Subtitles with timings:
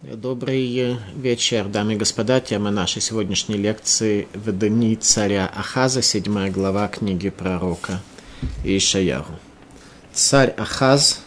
[0.00, 2.38] Добрый вечер, дамы и господа.
[2.38, 8.00] Тема нашей сегодняшней лекции в дни царя Ахаза, седьмая глава книги пророка
[8.62, 9.34] Ишаяру.
[10.12, 11.20] Царь Ахаз,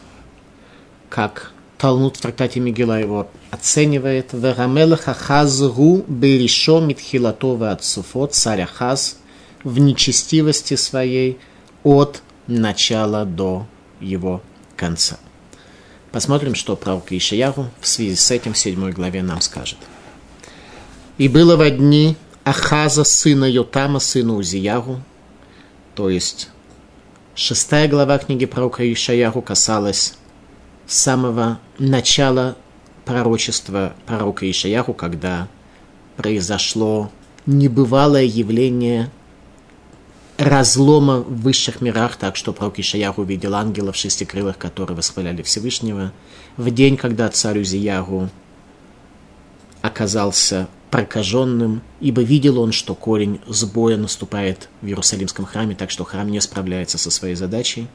[1.10, 9.17] как Талмуд в трактате Мигела его оценивает, «Верамелах Ахазру беришо митхилатова от Суфот, царь Ахаз,
[9.65, 11.40] в нечестивости своей
[11.83, 13.67] от начала до
[13.99, 14.42] его
[14.78, 15.17] конца».
[16.12, 19.77] Посмотрим, что пророк Ишияру в связи с этим в седьмой главе нам скажет.
[21.17, 25.02] «И было во дни Ахаза, сына Йотама, сына Узияру,
[25.95, 26.50] то есть
[27.36, 30.16] шестая глава книги пророка Ишаяру касалась
[30.86, 32.58] самого начала
[33.05, 35.48] пророчества пророка Ишаяру, когда
[36.17, 37.12] произошло
[37.45, 39.12] небывалое явление
[40.41, 46.12] разлома в высших мирах, так что пророк Ишаях увидел ангелов шестикрылых, которые восхваляли Всевышнего.
[46.58, 48.30] В день, когда царь Узияру
[49.81, 56.30] оказался прокаженным, ибо видел он, что корень сбоя наступает в Иерусалимском храме, так что храм
[56.30, 57.88] не справляется со своей задачей.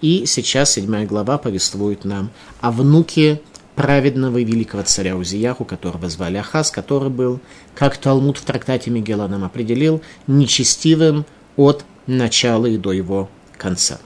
[0.00, 2.30] И сейчас седьмая глава повествует нам
[2.60, 3.40] о внуке
[3.74, 7.40] праведного великого царя Узияху, которого звали Ахаз, который был,
[7.74, 13.98] как Талмуд в трактате Мигела нам определил, нечестивым, от начала и до его конца.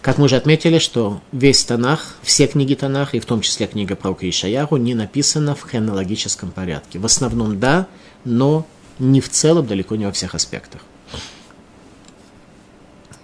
[0.00, 3.96] Как мы уже отметили, что весь Танах, все книги Танах, и в том числе книга
[3.96, 6.98] пророка Ишаяру, не написана в хронологическом порядке.
[6.98, 7.88] В основном да,
[8.24, 8.66] но
[8.98, 10.82] не в целом, далеко не во всех аспектах.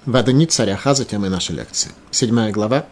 [0.04, 1.90] Вадани царя Ахаза, тема нашей лекции.
[2.10, 2.86] Седьмая глава.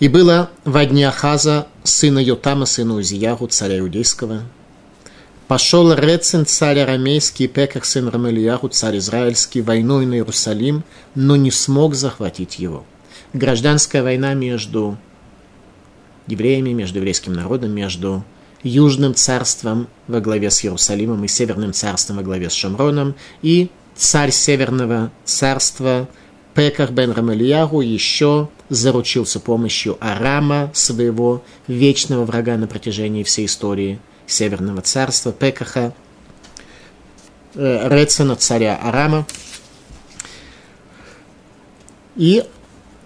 [0.00, 4.42] «И было во дни Ахаза, сына Йотама, сына Узияру, царя Иудейского,
[5.48, 11.94] Пошел Рецин, царь арамейский, Пеках, сын Рамельяху, царь израильский, войной на Иерусалим, но не смог
[11.94, 12.86] захватить его.
[13.34, 14.96] Гражданская война между
[16.28, 18.24] евреями, между еврейским народом, между
[18.62, 24.30] Южным царством во главе с Иерусалимом и Северным царством во главе с Шамроном, и царь
[24.30, 26.08] Северного царства
[26.54, 34.80] Пеках бен Рамельяху еще заручился помощью Арама, своего вечного врага на протяжении всей истории– Северного
[34.82, 35.92] царства, Пекаха,
[37.54, 39.26] э, Рецена, царя Арама.
[42.16, 42.44] И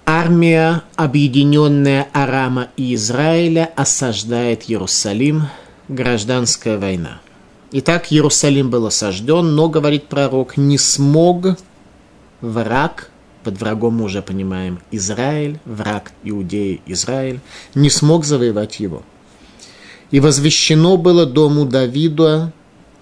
[0.07, 5.49] армия, объединенная Арама и Израиля, осаждает Иерусалим,
[5.89, 7.21] гражданская война.
[7.73, 11.59] Итак, Иерусалим был осажден, но, говорит пророк, не смог
[12.41, 13.11] враг,
[13.45, 17.41] под врагом мы уже понимаем Израиль, враг Иудеи Израиль,
[17.75, 19.03] не смог завоевать его–
[20.11, 22.53] и возвещено было дому Давида,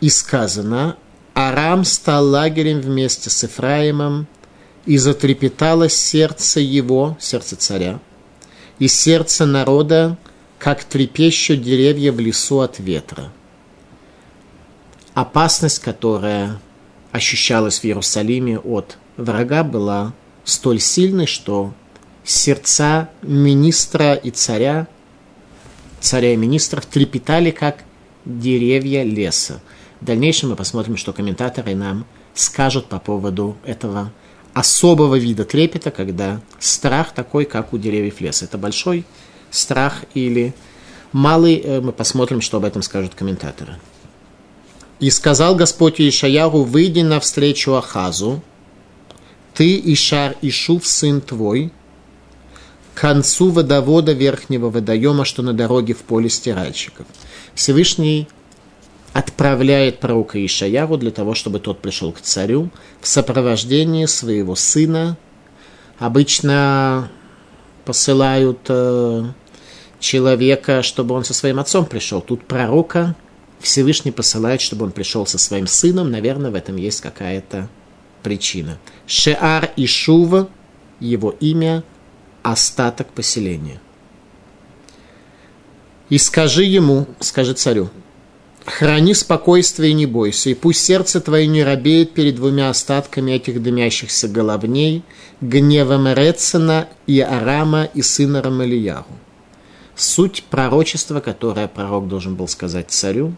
[0.01, 0.97] и сказано,
[1.35, 4.27] Арам стал лагерем вместе с Ифраимом,
[4.85, 8.01] и затрепетало сердце его, сердце царя,
[8.79, 10.17] и сердце народа,
[10.59, 13.33] как трепещут деревья в лесу от ветра.
[15.15, 16.61] Опасность, которая
[17.11, 20.13] ощущалась в Иерусалиме от врага, была
[20.45, 21.73] столь сильной, что
[22.25, 24.87] сердца министра и царя
[26.07, 27.85] царя и министров трепетали, как
[28.25, 29.61] деревья леса.
[30.01, 34.13] В дальнейшем мы посмотрим, что комментаторы нам скажут по поводу этого
[34.55, 38.45] особого вида трепета, когда страх такой, как у деревьев леса.
[38.45, 39.05] Это большой
[39.51, 40.55] страх или
[41.13, 43.75] малый, э, мы посмотрим, что об этом скажут комментаторы.
[45.01, 48.43] «И сказал Господь Ишаяру, выйди навстречу Ахазу,
[49.55, 51.73] ты, Ишар, Ишув, сын твой,
[52.97, 57.07] концу водовода верхнего водоема, что на дороге в поле стиральщиков.
[57.55, 58.27] Всевышний
[59.13, 62.71] отправляет пророка Ишаяру для того, чтобы тот пришел к царю
[63.01, 65.19] в сопровождении своего сына.
[65.99, 67.11] Обычно
[67.85, 69.25] посылают э,
[70.01, 72.23] человека, чтобы он со своим отцом пришел.
[72.23, 73.15] Тут пророка
[73.61, 76.11] Всевышний посылает, чтобы он пришел со своим сыном.
[76.11, 77.69] Наверное, в этом есть какая-то
[78.23, 78.79] причина.
[79.07, 80.49] Шеар Ишув,
[80.99, 81.85] его имя–
[82.53, 83.81] остаток поселения.
[86.09, 87.91] И скажи ему, скажи царю,
[88.65, 93.61] храни спокойствие и не бойся, и пусть сердце твое не робеет перед двумя остатками этих
[93.63, 95.03] дымящихся головней,
[95.41, 99.07] гневом Рецена и Арама и сына Рамалияру.
[99.97, 103.35] Суть пророчества, которое пророк должен был сказать царю,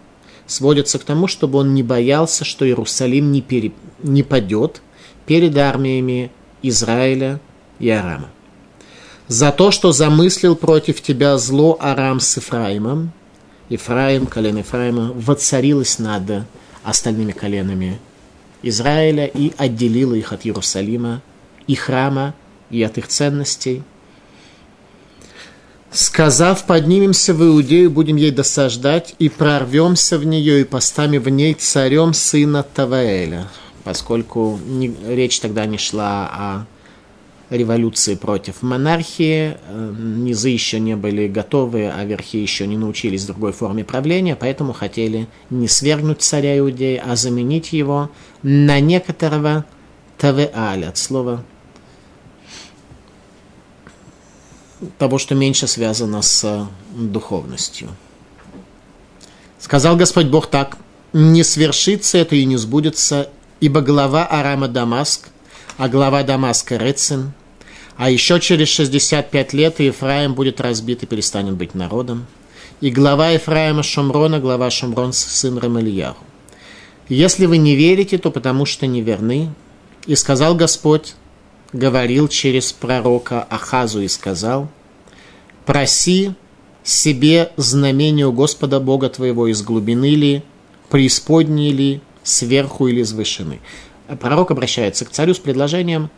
[0.46, 3.72] сводится к тому, чтобы он не боялся, что Иерусалим не, пере...
[4.02, 4.82] не падет
[5.24, 6.30] перед армиями
[6.62, 7.40] Израиля
[7.78, 8.28] и Арама
[9.28, 13.12] за то, что замыслил против тебя зло Арам с Ифраимом.
[13.68, 16.44] Ифраим, колено Ифраима, воцарилось над
[16.82, 17.98] остальными коленами
[18.62, 21.22] Израиля и отделила их от Иерусалима
[21.66, 22.34] и храма,
[22.70, 23.82] и от их ценностей.
[25.90, 31.54] Сказав, поднимемся в Иудею, будем ей досаждать, и прорвемся в нее, и поставим в ней
[31.54, 33.48] царем сына Таваэля.
[33.84, 36.66] Поскольку не, речь тогда не шла о
[37.50, 43.52] революции против монархии, э, низы еще не были готовы, а верхи еще не научились другой
[43.52, 48.10] форме правления, поэтому хотели не свергнуть царя Иудеи, а заменить его
[48.42, 49.64] на некоторого
[50.18, 51.44] Тавеаль, от слова
[54.98, 57.88] того, что меньше связано с духовностью.
[59.58, 60.78] Сказал Господь Бог так,
[61.12, 63.30] не свершится это и не сбудется,
[63.60, 65.28] ибо глава Арама Дамаск,
[65.78, 67.32] а глава Дамаска Рецин,
[67.98, 72.26] а еще через 65 лет Ефраим будет разбит и перестанет быть народом.
[72.80, 76.24] И глава Ефраима Шомрона, глава Шомрон, сын Рамельяху.
[77.08, 79.52] Если вы не верите, то потому что неверны.
[80.06, 81.14] И сказал Господь,
[81.72, 84.68] говорил через пророка Ахазу и сказал,
[85.66, 86.34] «Проси
[86.84, 90.44] себе знамение у Господа Бога твоего из глубины ли,
[90.88, 93.58] преисподней ли, сверху или из вышины».
[94.20, 96.10] Пророк обращается к царю с предложением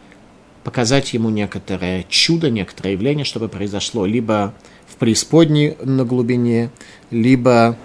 [0.65, 4.55] показать ему некоторое чудо, некоторое явление, чтобы произошло либо
[4.87, 6.71] в преисподней на глубине,
[7.11, 7.77] либо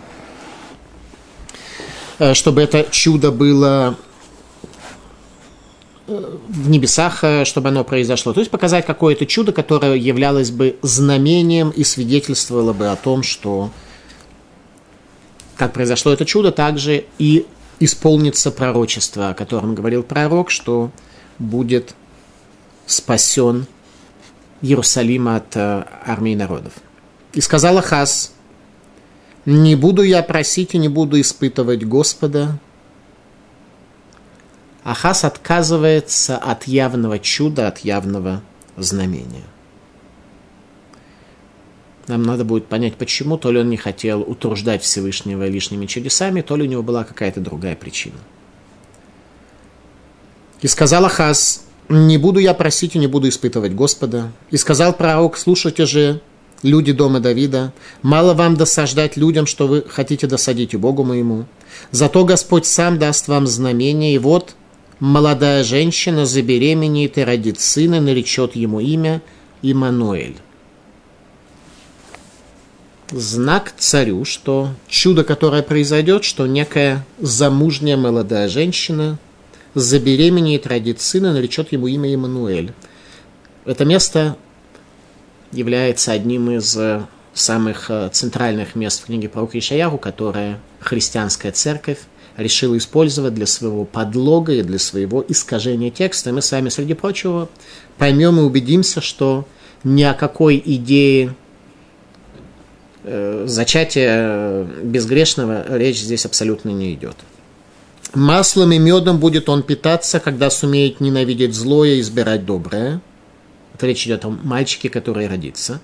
[2.20, 3.98] э, чтобы это чудо было
[6.08, 8.34] в небесах, э, чтобы оно произошло.
[8.34, 13.72] То есть показать какое-то чудо, которое являлось бы знамением и свидетельствовало бы о том, что
[15.56, 17.46] как произошло это чудо, также и
[17.80, 20.92] исполнится пророчество, о котором говорил пророк, что
[21.40, 21.96] будет
[22.86, 23.68] спасен
[24.62, 26.74] Иерусалим от э, армии народов.
[27.34, 28.34] И сказал Ахаз,
[29.46, 32.60] не буду я просить и не буду испытывать Господа,
[34.84, 38.42] Ахас отказывается от явного чуда, от явного
[38.78, 39.44] знамения.
[42.08, 43.38] Нам надо будет понять, почему.
[43.38, 47.42] То ли он не хотел утруждать Всевышнего лишними чудесами, то ли у него была какая-то
[47.42, 48.20] другая причина.
[50.62, 54.32] И сказал Ахаз, не буду я просить и не буду испытывать Господа.
[54.52, 56.22] И сказал пророк, слушайте же,
[56.64, 61.46] люди дома Давида, мало вам досаждать людям, что вы хотите досадить и Богу моему.
[61.92, 64.56] Зато Господь сам даст вам знамение, и вот
[65.00, 69.22] молодая женщина забеременеет и родит сына, наречет ему имя
[69.62, 70.38] Имануэль.
[73.12, 79.20] Знак царю, что чудо, которое произойдет, что некая замужняя молодая женщина
[79.76, 82.74] забеременеет, родит сына, наречет ему имя Имануэль.
[83.66, 84.38] Это место
[85.52, 86.78] является одним из
[87.36, 92.00] самых э, центральных мест в книге про Ишаяру, которое христианская церковь
[92.38, 96.32] решил использовать для своего подлога и для своего искажения текста.
[96.32, 97.50] мы с вами, среди прочего,
[97.98, 99.46] поймем и убедимся, что
[99.84, 101.36] ни о какой идее
[103.04, 107.16] э, зачатия безгрешного речь здесь абсолютно не идет.
[108.16, 113.02] Маслом и медом будет он питаться, когда сумеет ненавидеть злое и избирать доброе.
[113.74, 115.82] Это речь идет о мальчике, который родится.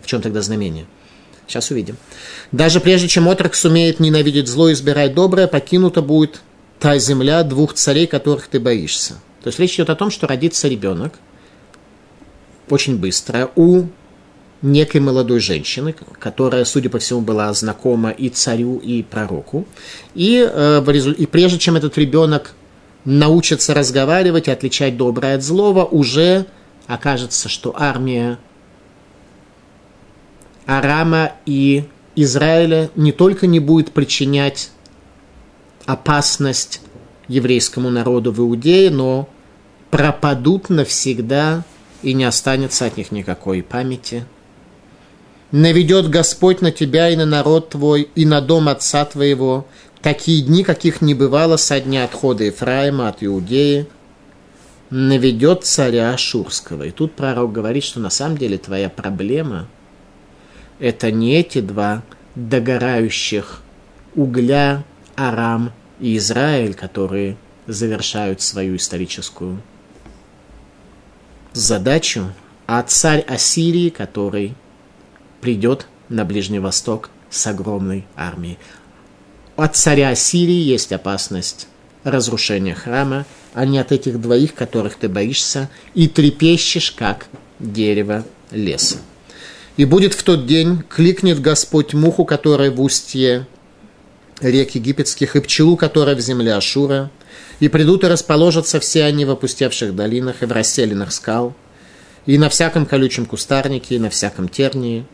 [0.00, 0.86] В чем тогда знамение?
[1.46, 1.96] Сейчас увидим.
[2.52, 6.42] Даже прежде чем отрок сумеет ненавидеть зло и избирать доброе, покинута будет
[6.78, 9.14] та земля двух царей, которых ты боишься.
[9.42, 11.14] То есть речь идет о том, что родится ребенок
[12.68, 13.86] очень быстро у
[14.62, 19.66] некой молодой женщины, которая, судя по всему, была знакома и царю, и пророку.
[20.14, 22.54] И, э, и прежде чем этот ребенок
[23.04, 26.46] научится разговаривать и отличать доброе от злого, уже
[26.86, 28.38] окажется, что армия
[30.66, 31.84] Арама и
[32.16, 34.70] Израиля не только не будет причинять
[35.86, 36.82] опасность
[37.28, 39.28] еврейскому народу в Иудее, но
[39.90, 41.64] пропадут навсегда
[42.02, 44.26] и не останется от них никакой памяти.
[45.50, 49.66] Наведет Господь на тебя и на народ твой, и на дом отца твоего,
[50.02, 53.86] такие дни, каких не бывало со дня отхода Ефраима от Иудеи,
[54.90, 56.84] наведет царя Ашурского.
[56.84, 59.68] И тут пророк говорит, что на самом деле твоя проблема–
[60.78, 62.02] это не эти два
[62.34, 63.62] догорающих
[64.14, 64.84] угля
[65.16, 67.36] Арам и Израиль, которые
[67.66, 69.60] завершают свою историческую
[71.52, 72.32] задачу,
[72.66, 74.54] а царь Ассирии, который
[75.40, 78.58] придет на Ближний Восток с огромной армией.
[79.56, 81.66] От царя Ассирии есть опасность
[82.04, 87.26] разрушения храма, а не от этих двоих, которых ты боишься, и трепещешь, как
[87.58, 88.98] дерево леса.
[89.76, 93.46] И будет в тот день, кликнет Господь муху, которая в устье
[94.40, 97.10] рек египетских, и пчелу, которая в земле Ашура,
[97.60, 101.54] и придут и расположатся все они в опустевших долинах и в расселенных скал,
[102.26, 105.06] и на всяком колючем кустарнике, и на всяком тернии.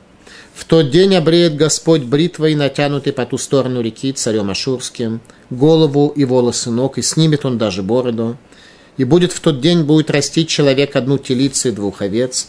[0.54, 5.20] В тот день обреет Господь бритвой, натянутый по ту сторону реки царем Ашурским,
[5.50, 8.36] голову и волосы ног, и снимет он даже бороду.
[8.96, 12.48] И будет в тот день будет растить человек одну телицу и двух овец,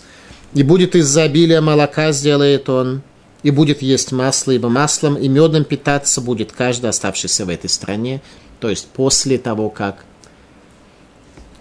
[0.53, 3.01] и будет из-за обилия молока сделает он,
[3.41, 8.21] и будет есть масло, ибо маслом и медом питаться будет каждый оставшийся в этой стране,
[8.59, 10.05] то есть после того, как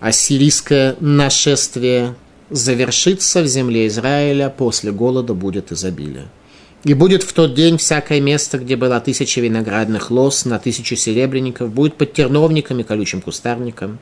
[0.00, 2.14] ассирийское нашествие
[2.50, 6.28] завершится в земле Израиля, после голода будет изобилие.
[6.84, 11.72] И будет в тот день всякое место, где было тысяча виноградных лос на тысячу серебряников,
[11.72, 13.98] будет под терновниками, колючим кустарником.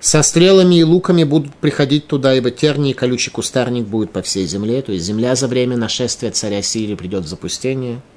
[0.00, 4.46] Со стрелами и луками будут приходить туда, ибо терний и колючий кустарник будет по всей
[4.46, 8.00] земле, то есть земля за время нашествия царя Сирии придет в запустение–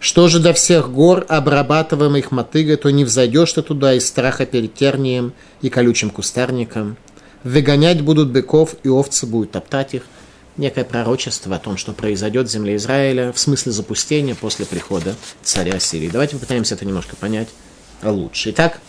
[0.00, 4.74] что же до всех гор, обрабатываемых мотыгой, то не взойдешь ты туда из страха перед
[4.74, 6.96] тернием и колючим кустарником.
[7.44, 10.02] Выгонять будут быков, и овцы будут топтать их.
[10.56, 15.78] Некое пророчество о том, что произойдет в земле Израиля в смысле запустения после прихода царя
[15.80, 16.10] Сирии.
[16.10, 17.48] Давайте попытаемся это немножко понять
[18.02, 18.50] лучше.
[18.50, 18.80] Итак,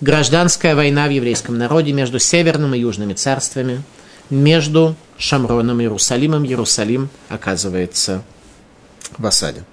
[0.00, 3.82] гражданская война в еврейском народе между северным и южными царствами,
[4.30, 6.46] между Шамроном и Иерусалимом.
[6.46, 8.22] Иерусалим оказывается
[9.18, 9.64] в осаде.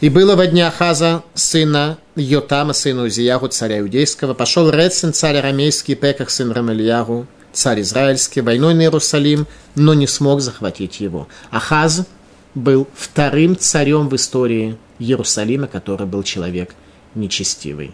[0.00, 5.94] И было во дня Ахаза, сына Йотама, сына Узияху, царя иудейского, пошел Рецин, царь арамейский,
[5.94, 11.28] Пеках, сын Рамельяху, царь израильский, войной на Иерусалим, но не смог захватить его.
[11.50, 12.06] Ахаз
[12.54, 16.74] был вторым царем в истории Иерусалима, который был человек
[17.14, 17.92] нечестивый.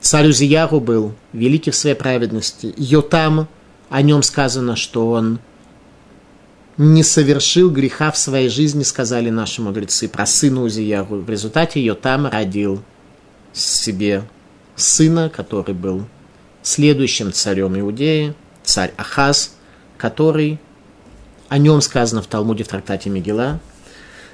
[0.00, 2.74] Царь Узияру был великий в своей праведности.
[2.76, 3.48] Йотам,
[3.88, 5.38] о нем сказано, что он
[6.76, 11.20] не совершил греха в своей жизни, сказали наши мудрецы, про сына Узияру.
[11.20, 12.82] В результате ее там родил
[13.52, 14.24] себе
[14.76, 16.04] сына, который был
[16.62, 18.34] следующим царем Иудеи,
[18.64, 19.54] царь Ахаз,
[19.96, 20.58] который,
[21.48, 23.60] о нем сказано в Талмуде в трактате Мегила,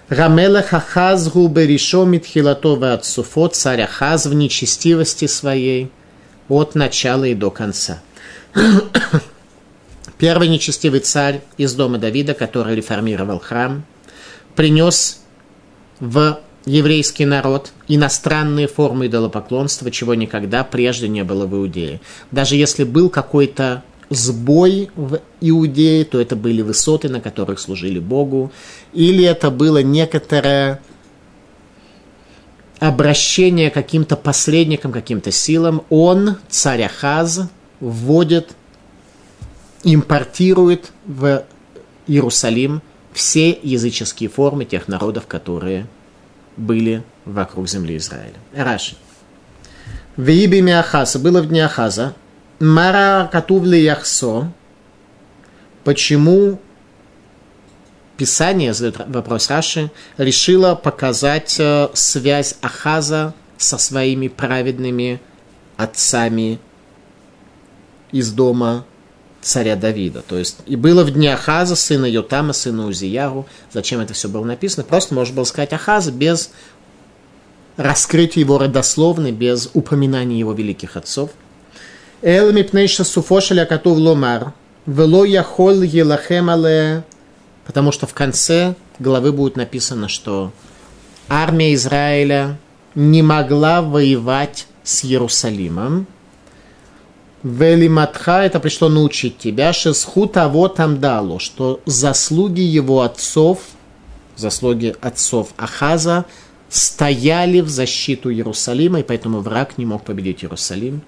[0.08, 5.90] Рамелах Ахаз губеришо митхилатова от Суфо, царь Ахаз в нечестивости своей
[6.48, 8.02] от начала и до конца.
[10.18, 13.84] Первый нечестивый царь из дома Давида, который реформировал храм,
[14.56, 15.20] принес
[16.00, 22.00] в еврейский народ иностранные формы идолопоклонства, чего никогда прежде не было в Иудее.
[22.32, 28.52] Даже если был какой-то сбой в Иудее, то это были высоты, на которых служили Богу,
[28.92, 30.80] или это было некоторое
[32.80, 35.82] обращение к каким-то посредникам, каким-то силам.
[35.90, 37.42] Он, царь Ахаз,
[37.78, 38.54] вводит
[39.84, 41.44] импортирует в
[42.06, 45.86] Иерусалим все языческие формы тех народов, которые
[46.56, 48.34] были вокруг земли Израиля.
[48.54, 48.96] Раши.
[50.16, 52.14] В имя Ахаса, было в дне Ахаза,
[52.60, 54.52] Мара Катувли Яхсо,
[55.82, 56.60] почему
[58.18, 65.22] Писание, задает вопрос Раши, решило показать э, связь Ахаза со своими праведными
[65.78, 66.58] отцами
[68.12, 68.84] из дома
[69.40, 70.20] царя Давида.
[70.20, 73.46] То есть, и было в дне Ахаза, сына Йотама, сына Узияру.
[73.72, 74.84] Зачем это все было написано?
[74.84, 76.50] Просто можно было сказать Ахаза без
[77.78, 81.30] раскрытия его родословной, без упоминания его великих отцов.
[82.22, 84.52] Эл мипнейша суфошеля катув ломар,
[84.86, 87.02] вело яхол елахем але,
[87.66, 90.52] потому что в конце главы будет написано, что
[91.28, 92.58] армия Израиля
[92.94, 96.06] не могла воевать с Иерусалимом,
[97.42, 103.60] Велиматха это пришло научить тебя, шесху того там дало, что заслуги его отцов,
[104.36, 106.26] заслуги отцов Ахаза,
[106.68, 111.00] стояли в защиту Иерусалима, и поэтому враг не мог победить Иерусалим.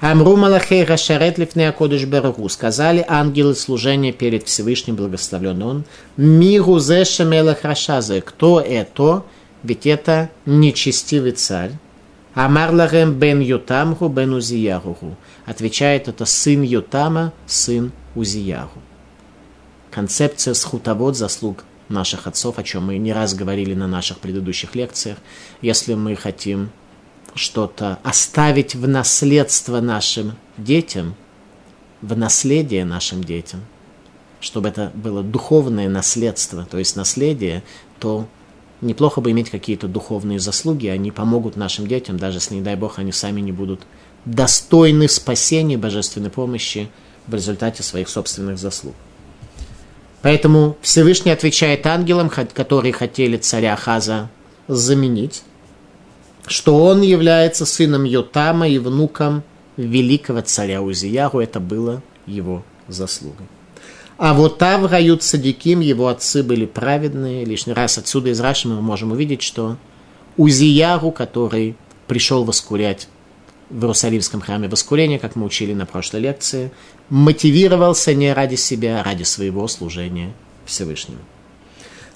[0.00, 2.48] Амру Малахей Рашарет Лифнея Кодыш Берагу.
[2.48, 5.84] Сказали ангелы служения перед Всевышним, благословлен он.
[6.16, 8.20] Миру зе шемелах Рашазе.
[8.20, 9.24] Кто это?
[9.64, 11.72] Ведь это нечестивый царь.
[12.34, 15.16] Амар ларем бен Ютамху бен Узияруху.
[15.46, 18.70] Отвечает это сын Ютама, сын Узияру.
[19.90, 25.18] Концепция схутовод заслуг наших отцов, о чем мы не раз говорили на наших предыдущих лекциях.
[25.60, 26.70] Если мы хотим
[27.34, 31.14] что-то оставить в наследство нашим детям,
[32.02, 33.60] в наследие нашим детям,
[34.40, 37.62] чтобы это было духовное наследство, то есть наследие,
[37.98, 38.26] то
[38.80, 42.98] неплохо бы иметь какие-то духовные заслуги, они помогут нашим детям, даже если, не дай Бог,
[42.98, 43.80] они сами не будут
[44.24, 46.88] достойны спасения божественной помощи
[47.26, 48.94] в результате своих собственных заслуг.
[50.22, 54.30] Поэтому Всевышний отвечает ангелам, которые хотели царя Хаза
[54.66, 55.42] заменить,
[56.50, 59.42] что он является сыном Йотама и внуком
[59.76, 61.40] великого царя Узияру.
[61.40, 63.46] Это было его заслугой.
[64.18, 67.44] А вот Тавгают Садиким, его отцы были праведные.
[67.44, 69.76] Лишний раз отсюда из Раши мы можем увидеть, что
[70.36, 71.76] Узияру, который
[72.08, 73.08] пришел воскурять
[73.70, 76.72] в Иерусалимском храме воскурения, как мы учили на прошлой лекции,
[77.10, 80.32] мотивировался не ради себя, а ради своего служения
[80.64, 81.20] Всевышнему.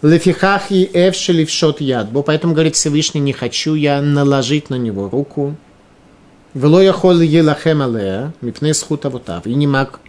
[0.03, 5.09] Лефихах и эвшели в шот ядбо, поэтому, говорит Всевышний, не хочу я наложить на него
[5.09, 5.57] руку.
[6.55, 9.47] Вело я хол елахем алея, мипне схутавутав.
[9.47, 10.01] И не мог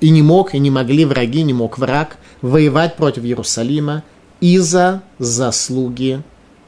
[0.00, 4.04] и не мог, и не могли враги, не мог враг воевать против Иерусалима
[4.40, 6.22] из-за заслуги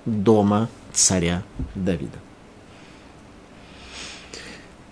[0.05, 1.43] дома царя
[1.75, 2.19] Давида.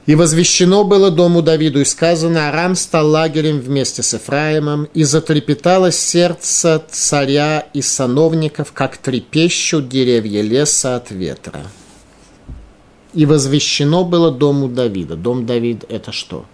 [0.09, 5.93] И возвещено было дому Давиду, и сказано, Арам стал лагерем вместе с Ефраимом, и затрепетало
[5.93, 11.61] сердце царя и сановников, как трепещут деревья леса от ветра.
[13.13, 15.15] И возвещено было дому Давида.
[15.15, 16.47] Дом Давид– это что?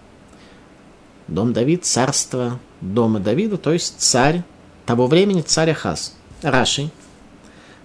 [1.29, 4.43] Дом Давид, царство дома Давида, то есть царь
[4.85, 6.13] того времени, царь Ахаз.
[6.41, 6.89] Раши.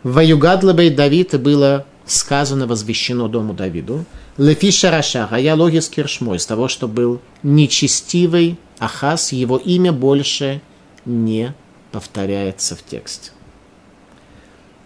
[0.02, 4.04] Ваюгадлабей Давид было сказано, возвещено дому Давиду.
[4.36, 10.62] Лефиша Рашаха, я логис киршмой, с того, что был нечестивый Ахаз, его имя больше
[11.04, 11.54] не
[11.92, 13.32] повторяется в тексте.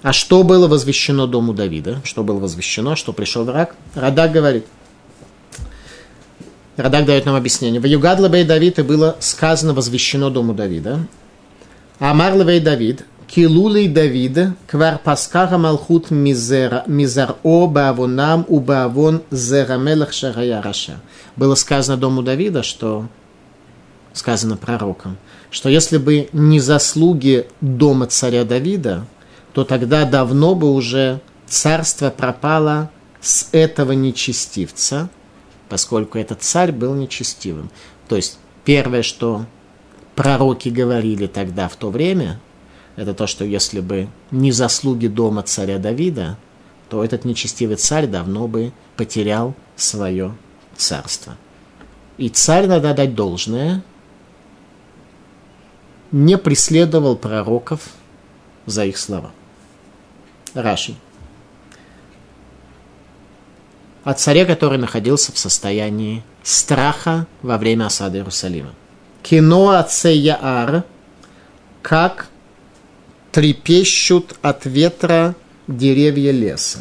[0.02, 2.00] А что было возвещено дому Давида?
[2.04, 2.96] Что было возвещено?
[2.96, 3.74] Что пришел враг?
[3.94, 4.66] Радак говорит–
[6.76, 7.80] Радак дает нам объяснение.
[7.80, 11.06] В Югадла бей Давид и было сказано, возвещено дому Давида.
[12.00, 20.62] Амар левей Давид, килулей Давид, квар паскара малхут мизар о баавонам у баавон зерамелах шарая
[20.62, 21.00] раша.
[21.36, 23.08] Было сказано дому Давида, что
[24.12, 25.16] сказано пророком,
[25.50, 29.06] что если бы не заслуги дома царя Давида,
[29.52, 35.08] то тогда давно бы уже царство пропало с этого нечестивца–
[35.68, 37.70] поскольку этот царь был нечестивым.
[38.08, 39.46] То есть первое, что
[40.14, 42.40] пророки говорили тогда в то время,
[42.96, 46.36] это то, что если бы не заслуги дома царя Давида,
[46.88, 50.34] то этот нечестивый царь давно бы потерял свое
[50.76, 51.36] царство.
[52.16, 53.82] И царь, надо дать должное,
[56.12, 57.88] не преследовал пророков
[58.66, 59.32] за их слова.
[60.54, 60.94] Раши
[64.04, 68.70] о царе, который находился в состоянии страха во время осады Иерусалима.
[69.22, 70.84] Кино отце Яар,
[71.80, 72.28] как
[73.34, 75.34] трепещут от ветра
[75.66, 76.78] деревья леса.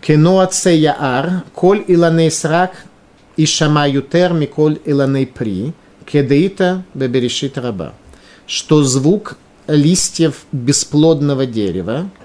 [0.00, 2.84] Кино отце Яар, коль иланей срак
[3.36, 5.72] и шама ютер миколь иланей при,
[6.06, 7.94] кедеита беберешит раба.
[8.46, 12.08] Что звук листьев бесплодного дерева–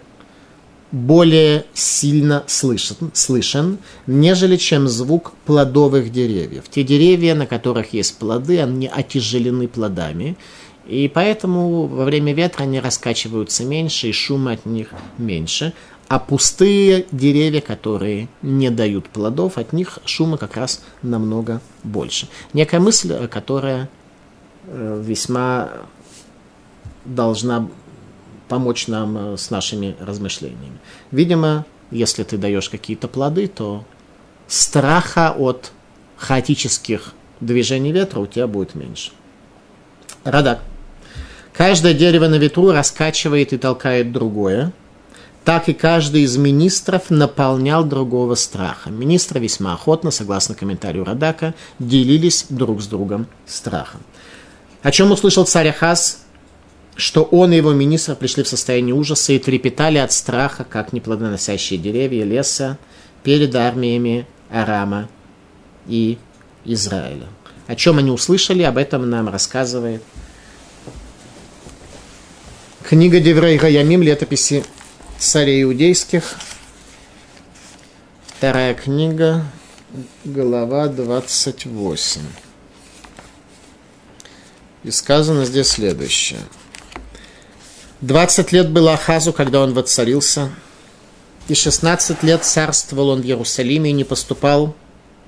[0.91, 6.65] более сильно слышен, слышен, нежели чем звук плодовых деревьев.
[6.69, 10.38] Те деревья, на которых есть плоды, они отяжелены плодами,
[10.86, 15.74] и поэтому во время ветра они раскачиваются меньше, и шума от них меньше.
[16.08, 22.28] А пустые деревья, которые не дают плодов, от них шума как раз намного больше.
[22.52, 23.89] Некая мысль, которая
[24.65, 25.70] э, весьма
[27.06, 27.70] должна
[28.50, 30.80] помочь нам э, с нашими размышлениями.
[31.12, 33.86] Видимо, если ты даешь какие-то плоды, то
[34.48, 35.72] страха от
[36.17, 39.12] хаотических движений ветра у тебя будет меньше.
[40.26, 40.62] Радак.
[41.62, 44.74] Каждое дерево на ветру раскачивает и толкает другое.
[45.45, 48.89] Так и каждый из министров наполнял другого страха.
[48.89, 54.02] Министры весьма охотно, согласно комментарию Радака, делились друг с другом страхом.
[54.82, 56.24] О чем услышал царь Ахаз
[56.95, 61.78] что он и его министры пришли в состояние ужаса и трепетали от страха, как неплодоносящие
[61.78, 62.80] деревья леса,
[63.21, 65.10] перед армиями Арама
[65.88, 66.17] и
[66.65, 67.28] Израиля.
[67.67, 70.02] О чем они услышали, об этом нам рассказывает
[72.84, 74.63] книга Деврей Гаямим, летописи
[75.20, 76.36] царей иудейских,
[78.26, 79.46] вторая книга,
[80.24, 82.22] глава 28.
[84.84, 86.39] И сказано здесь следующее–
[88.02, 90.50] 20 лет было Ахазу, когда он воцарился,
[91.48, 94.76] и 16 лет царствовал он в Иерусалиме и не поступал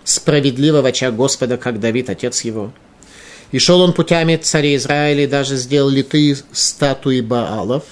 [0.04, 2.74] справедливо в очах Господа, как Давид, отец его.
[3.54, 7.84] И шел он путями царей Израиля и даже сделал литые статуи Баалов.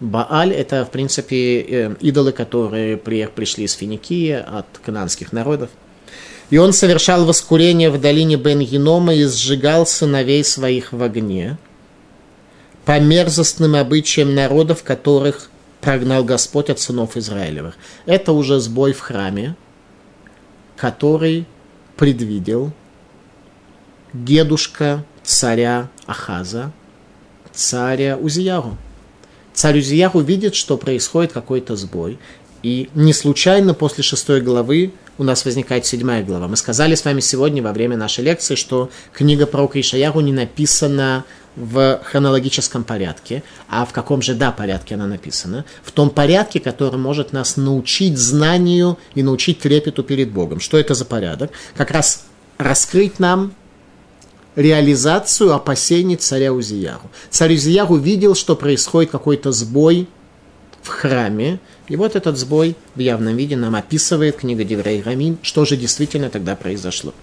[0.00, 5.70] Бааль– это, в принципе, э, идолы, которые пришли из Финикии, от кананских народов.
[6.50, 11.56] И он совершал воскурение в долине Бен-Енома и сжигал сыновей своих в огне–
[12.84, 17.76] по мерзостным обычаям народов, которых прогнал Господь от сынов Израилевых.
[18.06, 19.56] Это уже сбой в храме,
[20.76, 21.46] который
[21.96, 22.72] предвидел
[24.14, 26.72] дедушка царя Ахаза,
[27.52, 28.78] царя Узияру.
[29.52, 32.18] Царь Узияру видит, что происходит какой-то сбой.
[32.62, 36.48] И не случайно после шестой главы у нас возникает седьмая глава.
[36.48, 41.24] Мы сказали с вами сегодня во время нашей лекции, что книга про Ишаяру не написана
[41.56, 45.64] в хронологическом порядке, а в каком же, да, порядке она написана?
[45.84, 50.58] В том порядке, который может нас научить знанию и научить трепету перед Богом.
[50.58, 51.52] Что это за порядок?
[51.76, 52.24] Как раз
[52.58, 53.52] раскрыть нам
[54.56, 57.10] реализацию опасений царя Узияру.
[57.30, 60.08] Царь Узияру видел, что происходит какой-то сбой
[60.82, 65.64] в храме, и вот этот сбой в явном виде нам описывает книга Деврей Рамин, что
[65.64, 67.14] же действительно тогда произошло.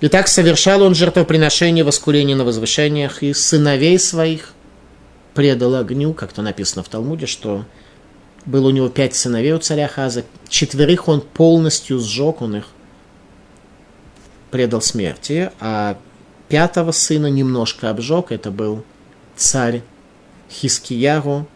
[0.00, 4.52] Итак, совершал он жертвоприношение, воскурение на возвышениях, и сыновей своих
[5.32, 7.64] предал огню, как то написано в Талмуде, что
[8.44, 12.64] было у него пять сыновей у царя Хаза, четверых он полностью сжег, он их
[14.54, 15.98] предал смерти, а
[16.46, 18.84] пятого сына немножко обжег, это был
[19.34, 19.82] царь
[20.48, 21.48] Хискияру,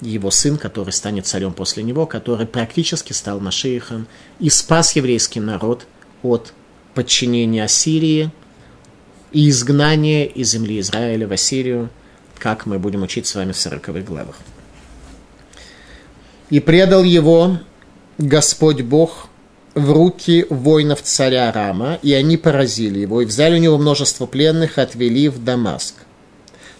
[0.00, 4.08] его сын, который станет царем после него, который практически стал Машиихом
[4.40, 5.86] и спас еврейский народ
[6.24, 6.52] от
[6.94, 8.32] подчинения Ассирии
[9.30, 11.90] и изгнания из земли Израиля в Ассирию,
[12.40, 14.38] как мы будем учить с вами в 40 главах.
[16.50, 17.60] И предал его
[18.18, 19.28] Господь Бог
[19.74, 24.78] в руки воинов царя Рама, и они поразили его, и взяли у него множество пленных,
[24.78, 25.94] отвели в Дамаск.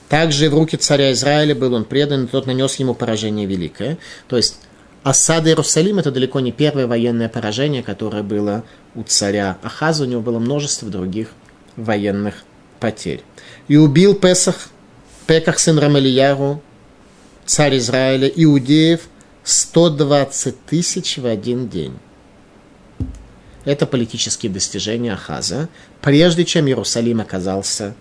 [0.08, 3.98] Также в руки царя Израиля был он предан, и тот нанес ему поражение великое.
[4.28, 4.60] То есть
[5.02, 10.04] осада Иерусалима– это далеко не первое военное поражение, которое было у царя Ахаза.
[10.04, 11.28] У него было множество других
[11.76, 12.44] военных
[12.78, 13.22] потерь.
[13.66, 14.68] И убил Песах,
[15.26, 16.62] Пеках сын Рамалияру,
[17.46, 19.08] царь Израиля, иудеев,
[19.42, 21.94] 120 тысяч в один день.
[23.64, 25.68] Это политические достижения Ахаза,
[26.00, 27.94] прежде чем Иерусалим оказался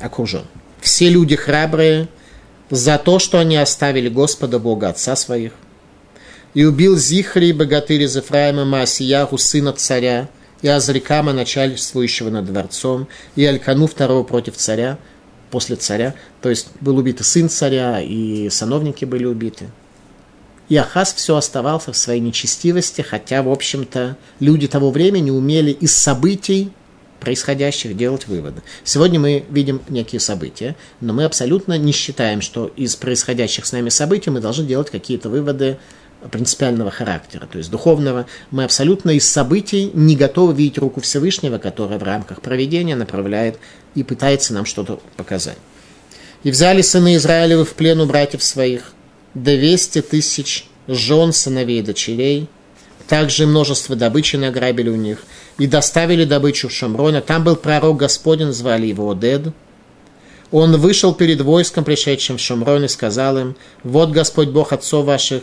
[0.00, 0.44] окружен.
[0.80, 2.08] Все люди храбрые
[2.70, 5.52] за то, что они оставили Господа Бога Отца своих.
[6.54, 10.28] И убил Зихри, богатырь из Ефраима, Маасияху, сына царя,
[10.62, 14.98] и Азрикама, начальствующего над дворцом, и Алькану, второго против царя,
[15.50, 16.14] после царя.
[16.42, 19.66] То есть был убит и сын царя, и сановники были убиты.
[20.70, 25.94] И Ахаз все оставался в своей нечестивости, хотя, в общем-то, люди того времени умели из
[25.94, 26.70] событий,
[27.18, 28.62] происходящих, делать выводы.
[28.84, 33.88] Сегодня мы видим некие события, но мы абсолютно не считаем, что из происходящих с нами
[33.88, 35.76] событий мы должны делать какие-то выводы
[36.30, 38.26] принципиального характера, то есть духовного.
[38.52, 43.58] Мы абсолютно из событий не готовы видеть руку Всевышнего, которая в рамках проведения направляет
[43.96, 45.58] и пытается нам что-то показать.
[46.44, 48.92] И взяли сыны Израилевы в плен у братьев своих,
[49.34, 52.48] 200 тысяч жен, сыновей и дочерей,
[53.08, 55.24] также множество добычи награбили у них,
[55.58, 57.20] и доставили добычу в Шамрона.
[57.20, 59.48] Там был пророк Господень, звали его Одед.
[60.50, 65.42] Он вышел перед войском, пришедшим в Шамрон, и сказал им, «Вот Господь Бог отцов ваших,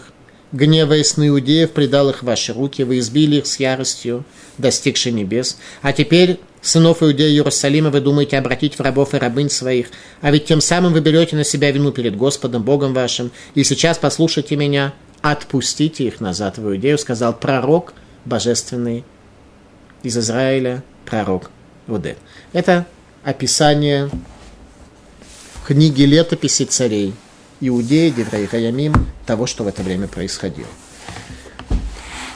[0.52, 4.24] гневаясь на иудеев, предал их в ваши руки, вы избили их с яростью,
[4.58, 5.58] достигшей небес.
[5.82, 9.88] А теперь, сынов иудея Иерусалима, вы думаете обратить в рабов и рабынь своих,
[10.22, 13.32] а ведь тем самым вы берете на себя вину перед Господом, Богом вашим.
[13.56, 17.94] И сейчас послушайте меня, отпустите их назад в Иудею, сказал пророк
[18.26, 19.06] божественный
[20.04, 21.50] из Израиля, пророк
[21.88, 22.18] Удет.
[22.52, 22.86] Это
[23.24, 24.10] описание
[25.66, 27.14] книги летописи царей
[27.62, 28.94] Иудеи, Деврей Хаямим,
[29.26, 30.68] того, что в это время происходило.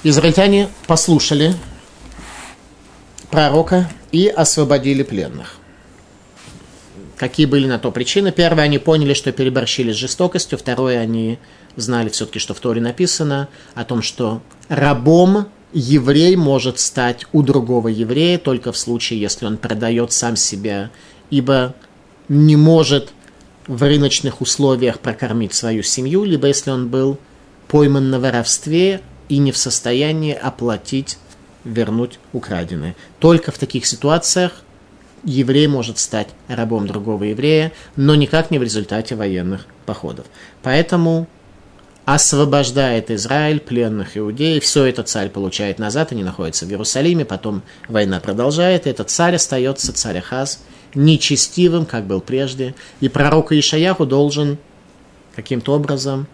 [0.03, 1.53] Израильтяне послушали
[3.31, 5.55] пророка и освободили пленных.
[7.17, 8.31] Какие были на то причины?
[8.31, 10.57] Первое, они поняли, что переборщили с жестокостью.
[10.57, 11.39] Второе, они
[11.75, 17.87] знали все-таки, что в Торе написано о том, что рабом еврей может стать у другого
[17.87, 20.89] еврея только в случае, если он продает сам себя,
[21.29, 21.75] ибо
[22.27, 23.13] не может
[23.67, 27.17] в рыночных условиях прокормить свою семью, либо если он был
[27.67, 31.17] пойман на воровстве и не в состоянии оплатить,
[31.63, 32.95] вернуть украденное.
[33.19, 34.63] Только в таких ситуациях
[35.23, 40.25] еврей может стать рабом другого еврея, но никак не в результате военных походов.
[40.63, 41.27] Поэтому
[42.05, 44.63] освобождает Израиль пленных иудеев.
[44.63, 49.35] Все это царь получает назад, они находятся в Иерусалиме, потом война продолжает, и этот царь
[49.35, 50.63] остается, царь Ахаз,
[50.95, 52.75] нечестивым, как был прежде.
[52.99, 54.57] И пророк Ишаяху должен
[55.35, 56.27] каким-то образом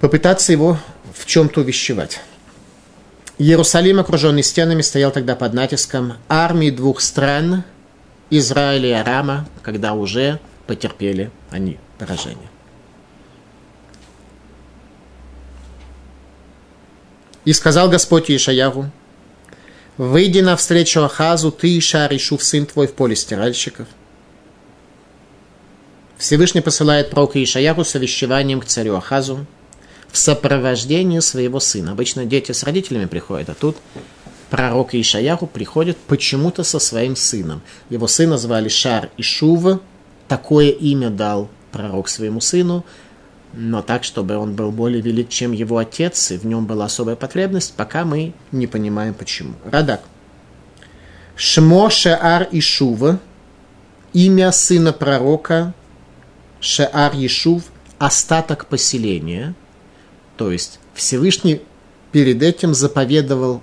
[0.00, 0.78] попытаться его
[1.14, 2.20] в чем-то увещевать.
[3.38, 7.64] Иерусалим, окруженный стенами, стоял тогда под натиском армии двух стран,
[8.30, 12.48] Израиля и Арама, когда уже потерпели они поражение.
[17.44, 18.90] И сказал Господь Ишаяру,
[19.98, 23.86] Выйди навстречу Ахазу, ты и Шаришув, сын твой, в поле стиральщиков.
[26.16, 29.46] Всевышний посылает пророка Ишаяху с увещеванием к царю Ахазу
[30.12, 31.92] в сопровождении своего сына.
[31.92, 33.78] Обычно дети с родителями приходят, а тут
[34.50, 37.62] пророк Ишаяху приходит почему-то со своим сыном.
[37.88, 39.80] Его сына звали Шар Ишув,
[40.28, 42.84] такое имя дал пророк своему сыну,
[43.54, 47.16] но так, чтобы он был более велик, чем его отец, и в нем была особая
[47.16, 49.54] потребность, пока мы не понимаем почему.
[49.64, 50.02] Радак.
[51.36, 53.18] Шмо Шеар Ишува,
[54.12, 55.72] имя сына пророка
[56.60, 57.64] Шеар Ишув,
[57.98, 59.54] остаток поселения.
[60.36, 61.60] То есть Всевышний
[62.10, 63.62] перед этим заповедовал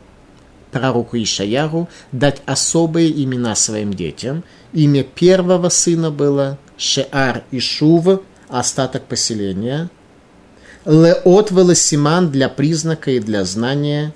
[0.72, 4.44] пророку Ишаяру дать особые имена своим детям.
[4.74, 9.90] Имя первого сына было Шеар Ишув, остаток поселения.
[10.86, 14.14] Леот велосиман для признака и для знания.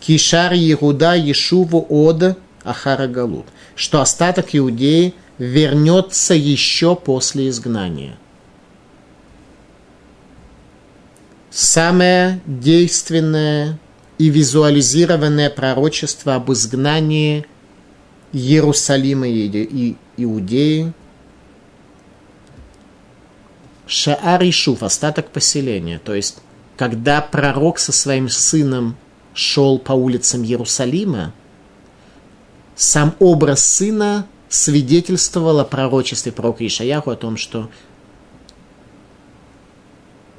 [0.00, 3.46] Кишар Егуда Ешуву Од Ахара Галут.
[3.74, 8.16] Что остаток Иудеи вернется еще после изгнания.
[11.56, 13.78] Самое действенное
[14.18, 17.46] и визуализированное пророчество об изгнании
[18.34, 20.92] Иерусалима и Иудеи–
[23.86, 25.98] Шаар Ишуф, остаток поселения.
[25.98, 26.38] То есть,
[26.76, 28.96] когда пророк со своим сыном
[29.32, 31.32] шел по улицам Иерусалима,
[32.74, 37.70] сам образ сына свидетельствовал о пророчестве пророка Ишаяху, о том, что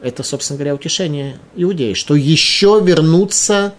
[0.01, 3.73] это, собственно говоря, утешение иудеи, что еще вернуться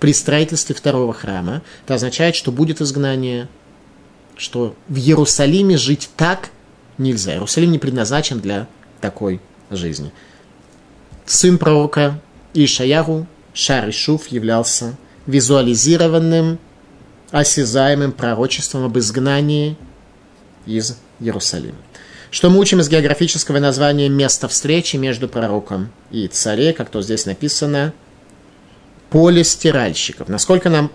[0.00, 1.62] при строительстве второго храма.
[1.84, 3.48] Это означает, что будет изгнание,
[4.36, 6.50] что в Иерусалиме жить так
[6.98, 7.34] нельзя.
[7.34, 8.66] Иерусалим не предназначен для
[9.00, 10.12] такой жизни.
[11.26, 12.20] Сын пророка
[12.52, 16.58] Ишаяру, Шаришуф, являлся визуализированным,
[17.30, 19.76] осязаемым пророчеством об изгнании
[20.66, 21.78] из Иерусалима.
[22.34, 27.26] Что мы учим из географического названия места встречи между пророком и царей, как то здесь
[27.26, 27.92] написано,
[29.08, 30.26] поле стиральщиков.
[30.28, 30.90] Насколько нам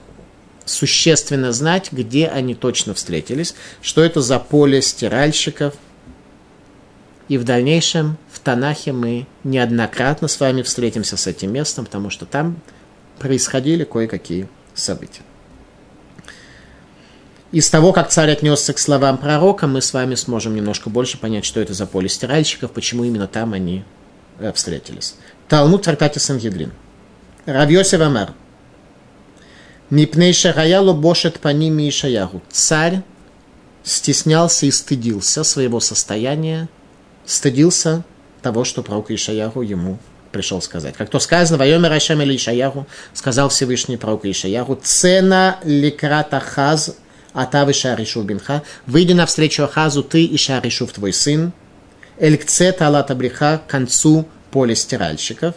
[0.66, 5.76] существенно знать, где они точно встретились, что это за поле стиральщиков–
[7.30, 12.26] и в дальнейшем в Танахе мы неоднократно с вами встретимся с этим местом, потому что
[12.26, 12.60] там
[13.20, 15.22] происходили кое-какие события.
[17.52, 21.46] Из того, как царь отнесся к словам пророка, мы с вами сможем немножко больше понять,
[21.46, 23.84] что это за поле стиральщиков, почему именно там они
[24.40, 25.16] э, встретились.
[25.48, 26.72] Талмуд в трактате Сангедрин.
[27.46, 28.34] Равьосев Амар.
[29.90, 32.44] Мипней шагаялу бошет по ним и шаягу.
[32.52, 33.02] Царь
[33.84, 36.70] стеснялся и стыдился своего состояния
[37.30, 38.04] стыдился
[38.42, 40.00] того, что пророк Ишаяху ему
[40.32, 40.96] пришел сказать.
[40.96, 46.96] Как то сказано, «Вайомер Ашем или Ишаяху», сказал Всевышний пророк Ишаяху, «Цена ликрата хаз,
[47.34, 51.52] атавы шаришув бинха, выйди навстречу Ахазу ты и шаришув твой сын,
[52.20, 55.56] элькце талата бриха, к концу поля стиральщиков,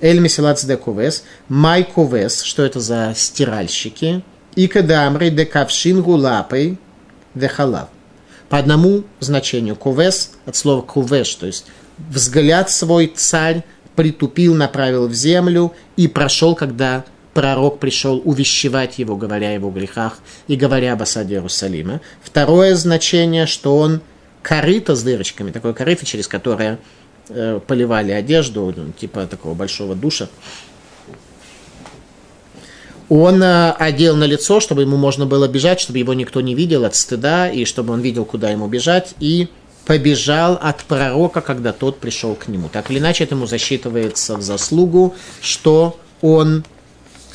[0.00, 4.22] эль месилат де кувес, май кувес, что это за стиральщики,
[4.54, 6.78] и кадамры де кавшин гулапой,
[7.34, 7.88] де халав
[8.48, 9.76] по одному значению.
[9.76, 11.66] Кувес от слова кувеш, то есть
[11.98, 17.04] взгляд свой царь притупил, направил в землю и прошел, когда
[17.36, 22.00] пророк пришел увещевать его, говоря о его грехах и говоря об осаде Иерусалима.
[22.22, 24.00] Второе значение, что он
[24.40, 26.78] корыто с дырочками, такое корыто, через которое
[27.28, 30.28] э, поливали одежду, типа такого большого душа,
[33.10, 36.86] он э, одел на лицо, чтобы ему можно было бежать, чтобы его никто не видел
[36.86, 39.48] от стыда, и чтобы он видел, куда ему бежать, и
[39.84, 42.70] побежал от пророка, когда тот пришел к нему.
[42.70, 46.64] Так или иначе, этому засчитывается в заслугу, что он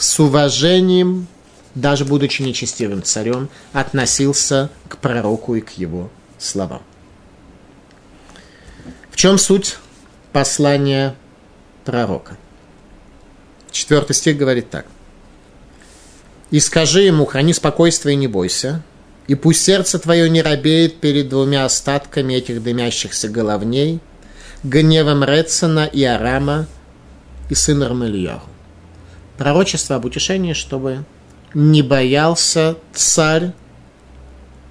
[0.01, 1.27] с уважением,
[1.75, 6.81] даже будучи нечестивым царем, относился к пророку и к его словам.
[9.09, 9.77] В чем суть
[10.31, 11.15] послания
[11.85, 12.37] пророка?
[13.71, 14.85] Четвертый стих говорит так–
[16.51, 18.83] и скажи ему, храни спокойствие и не бойся,
[19.27, 24.01] и пусть сердце твое не робеет перед двумя остатками этих дымящихся головней,
[24.63, 26.67] гневом Рецена и Арама
[27.49, 28.50] и сына Рамельяху.
[29.41, 31.03] Пророчество об утешении, чтобы
[31.55, 33.53] не боялся царь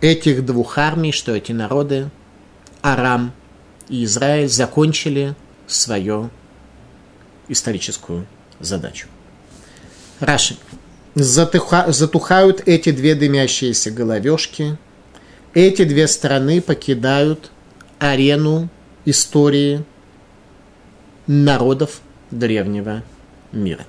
[0.01, 2.09] этих двух армий, что эти народы,
[2.81, 3.33] Арам
[3.89, 5.35] и Израиль, закончили
[5.67, 6.31] свою
[7.49, 8.29] историческую
[8.61, 9.09] задачу.
[10.21, 10.57] Раши
[11.17, 14.79] затуха, затухают эти две дымящиеся головешки,
[15.53, 17.51] эти две страны покидают
[17.99, 18.69] арену
[19.05, 19.83] истории
[21.27, 23.03] народов древнего
[23.51, 23.85] мира.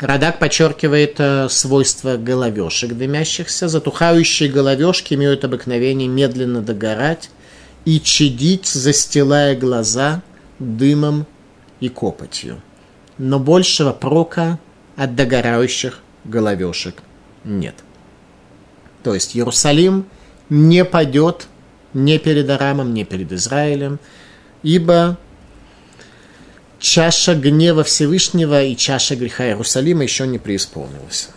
[0.00, 3.66] Радак подчеркивает э, свойства головешек дымящихся.
[3.66, 7.30] Затухающие головешки имеют обыкновение медленно догорать
[7.84, 10.22] и чадить, застилая глаза
[10.60, 11.26] дымом
[11.80, 12.62] и копотью.
[13.18, 14.60] Но большего прока
[14.96, 17.02] от догорающих головешек
[17.44, 17.74] нет.
[19.02, 20.06] То есть Иерусалим
[20.48, 21.48] не падет
[21.92, 23.98] ни перед Арамом, ни перед Израилем,
[24.62, 25.18] ибо
[26.78, 31.30] чаша гнева Всевышнего и чаша греха Иерусалима еще не преисполнилась.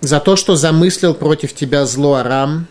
[0.00, 2.66] За то, что замыслил против тебя зло Арам,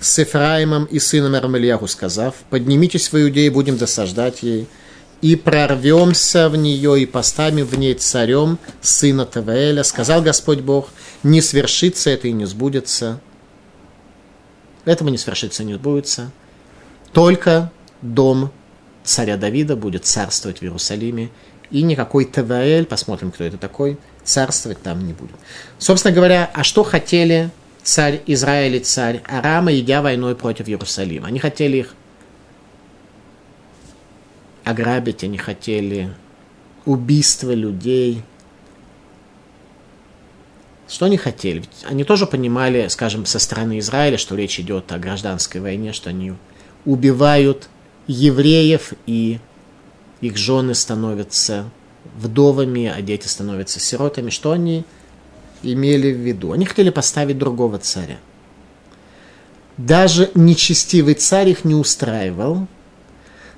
[0.00, 4.66] с Ефраимом и сыном Армельяху сказав, поднимитесь в Иудеи, будем досаждать ей,
[5.20, 9.82] и прорвемся в нее, и поставим в ней царем сына Таваэля.
[9.82, 10.90] Сказал Господь Бог,
[11.22, 13.20] не свершится это и не сбудется.
[14.84, 16.30] Этому не свершится и не сбудется.
[17.12, 17.70] Только
[18.02, 18.52] дом
[19.04, 21.30] царя Давида будет царствовать в Иерусалиме,
[21.70, 25.36] и никакой Таваэль, посмотрим, кто это такой, царствовать там не будет.
[25.78, 27.50] Собственно говоря, а что хотели
[27.82, 31.28] царь Израиля и царь Арама, идя войной против Иерусалима?
[31.28, 31.94] Они хотели их
[34.64, 36.14] ограбить, они хотели
[36.84, 38.22] убийства людей.
[40.88, 41.58] Что они хотели?
[41.58, 46.10] Ведь они тоже понимали, скажем, со стороны Израиля, что речь идет о гражданской войне, что
[46.10, 46.34] они
[46.84, 47.68] убивают
[48.06, 49.38] евреев, и
[50.20, 51.70] их жены становятся
[52.16, 54.30] вдовами, а дети становятся сиротами.
[54.30, 54.84] Что они
[55.62, 56.52] имели в виду?
[56.52, 58.18] Они хотели поставить другого царя.
[59.76, 62.66] Даже нечестивый царь их не устраивал,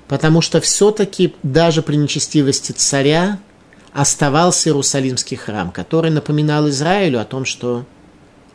[0.07, 3.39] потому что все-таки даже при нечестивости царя
[3.93, 7.85] оставался Иерусалимский храм, который напоминал Израилю о том, что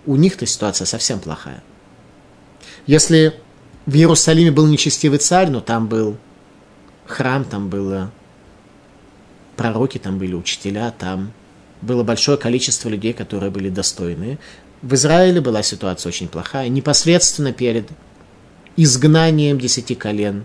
[0.06, 1.62] у них-то ситуация совсем плохая.
[2.86, 3.34] Если
[3.86, 6.16] в Иерусалиме был нечестивый царь, но там был
[7.06, 8.10] храм, там было
[9.56, 11.32] пророки, там были учителя, там
[11.80, 14.38] было большое количество людей, которые были достойны.
[14.82, 16.68] В Израиле была ситуация очень плохая.
[16.68, 17.88] Непосредственно перед
[18.76, 20.44] изгнанием десяти колен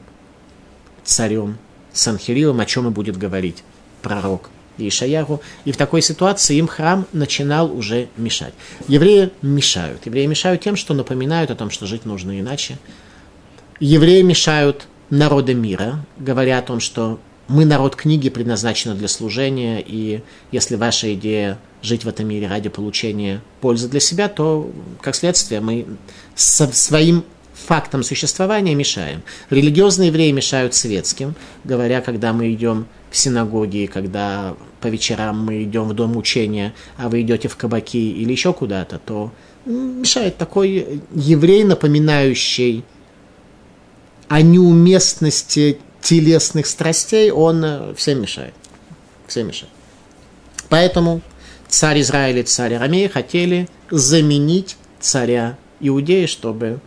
[1.03, 1.57] царем
[1.93, 3.63] Санхиривом, о чем и будет говорить
[4.01, 5.41] пророк Ишаяру.
[5.65, 8.53] И в такой ситуации им храм начинал уже мешать.
[8.87, 10.05] Евреи мешают.
[10.05, 12.77] Евреи мешают тем, что напоминают о том, что жить нужно иначе,
[13.79, 20.21] евреи мешают народы мира, говоря о том, что мы народ книги предназначены для служения, и
[20.51, 24.69] если ваша идея жить в этом мире ради получения пользы для себя, то,
[25.01, 25.85] как следствие, мы
[26.35, 29.23] со своим фактом существования мешаем.
[29.49, 35.83] Религиозные евреи мешают светским, говоря, когда мы идем в синагоги, когда по вечерам мы идем
[35.83, 39.31] в дом учения, а вы идете в кабаки или еще куда-то, то
[39.65, 42.83] мешает такой еврей, напоминающий
[44.29, 48.53] о неуместности телесных страстей, он э, всем мешает.
[49.27, 49.71] Всем мешает.
[50.69, 51.21] Поэтому
[51.67, 56.79] царь Израиля и царь Арамея хотели заменить царя Иудеи, чтобы,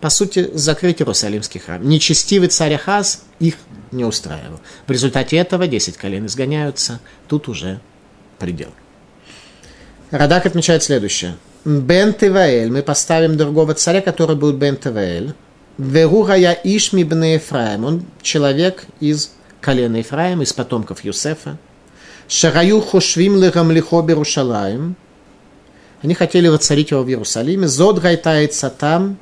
[0.00, 1.86] по сути, закрыть Иерусалимский храм.
[1.86, 3.54] Нечестивый царь Ахаз их
[3.92, 4.60] не устраивал.
[4.86, 7.00] В результате этого 10 колен изгоняются.
[7.28, 7.80] Тут уже
[8.38, 8.70] предел.
[10.10, 11.36] Радак отмечает следующее.
[11.64, 15.34] Бен Теваэль, мы поставим другого царя, который будет Бен Теваэль,
[15.78, 17.84] Верурая Ишми бне Ефраим.
[17.84, 21.56] Он человек из колена Ефраим, из потомков Юсефа.
[22.26, 24.96] Шараю хошвим лехам лихо Берушалаем.
[26.02, 27.68] Они хотели воцарить его в Иерусалиме.
[27.68, 29.16] Зод гайтается там.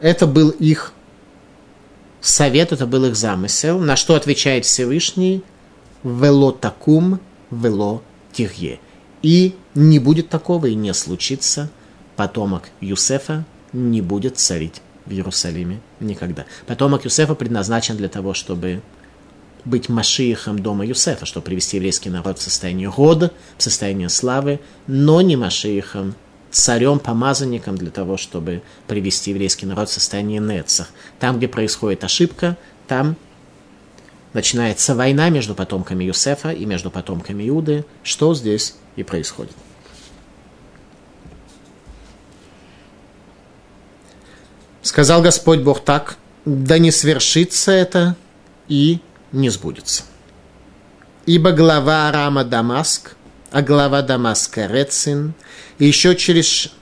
[0.00, 0.92] Это был их
[2.20, 3.80] совет, это был их замысел.
[3.80, 5.42] На что отвечает Всевышний?
[6.04, 7.20] Вело такум,
[7.50, 8.78] вело тирье.
[9.22, 11.70] И не будет такого, и не случится
[12.14, 16.46] потомок Юсефа, не будет царить в Иерусалиме никогда.
[16.66, 18.82] Потомок Юсефа предназначен для того, чтобы
[19.64, 25.20] быть Машиихом дома Юсефа, чтобы привести еврейский народ в состояние рода, в состояние славы, но
[25.20, 26.14] не Машиихом,
[26.50, 30.88] царем, помазанником для того, чтобы привести еврейский народ в состояние Нецах.
[31.18, 33.16] Там, где происходит ошибка, там
[34.32, 39.52] начинается война между потомками Юсефа и между потомками Иуды, что здесь и происходит.
[44.98, 48.16] Сказал Господь Бог так, да не свершится это
[48.66, 48.98] и
[49.30, 50.02] не сбудется.
[51.24, 53.14] Ибо глава Арама Дамаск,
[53.52, 55.34] а глава Дамаска Рецин,
[55.78, 56.72] и еще через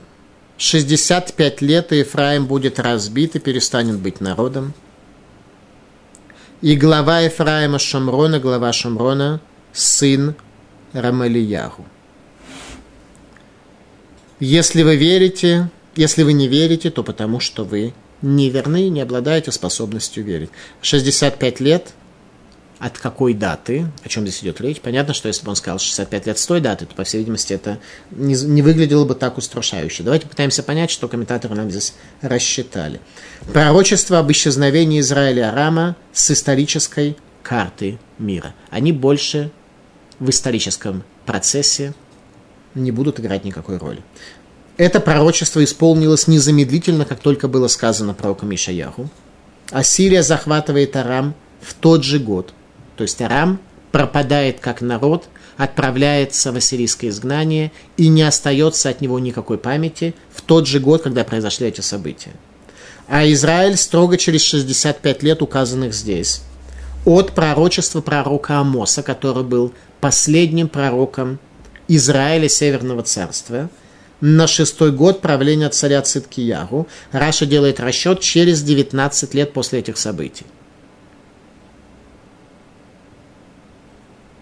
[0.57, 4.73] 65 лет Ефраим будет разбит и перестанет быть народом.
[6.63, 9.43] И глава Ефраима Шамрона, глава Шамрона,
[9.75, 10.35] сын
[10.95, 11.85] Рамалиягу.
[14.41, 17.93] Если вы верите, если вы не верите, то потому что вы
[18.27, 20.51] неверны, не обладаете способностью верить.
[20.83, 21.93] 65 лет
[22.79, 24.81] от какой даты, о чем здесь идет речь.
[24.81, 27.55] Понятно, что если бы он сказал 65 лет с той даты, то, по всей видимости,
[27.55, 27.79] это
[28.11, 30.03] не, не выглядело бы так устрашающе.
[30.03, 33.01] Давайте пытаемся понять, что комментаторы нам здесь рассчитали.
[33.53, 38.55] Пророчество об исчезновении Израиля и Арама с исторической карты мира.
[38.71, 39.51] Они больше
[40.19, 41.95] в историческом процессе
[42.75, 44.03] не будут играть никакой роли.
[44.77, 49.09] Это пророчество исполнилось незамедлительно, как только было сказано пророком Ишаяху.
[49.71, 52.53] Ассирия захватывает Арам в тот же год,
[52.97, 53.59] то есть Арам
[53.91, 60.43] пропадает как народ, отправляется в ассирийское изгнание и не остается от него никакой памяти в
[60.43, 62.33] тот же год, когда произошли эти события.
[63.09, 66.43] А Израиль строго через 65 лет указанных здесь.
[67.07, 71.39] От пророчества пророка Амоса, который был последним пророком
[71.89, 73.71] Израиля Северного Царства,
[74.21, 76.89] на шестой год правления царя Циткиягу.
[77.13, 80.47] Раша делает расчет через 19 лет после этих событий.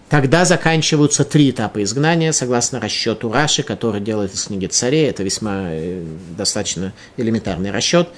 [0.09, 5.09] Тогда заканчиваются три этапа изгнания, согласно расчету Раши, который делает из книги царей.
[5.09, 6.05] Это весьма э,
[6.37, 8.11] достаточно элементарный расчет.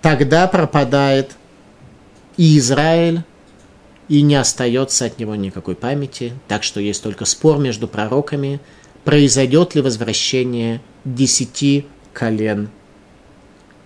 [0.00, 1.36] Тогда пропадает
[2.36, 3.22] и Израиль,
[4.08, 6.32] и не остается от него никакой памяти.
[6.48, 8.60] Так что есть только спор между пророками,
[9.04, 12.70] произойдет ли возвращение десяти колен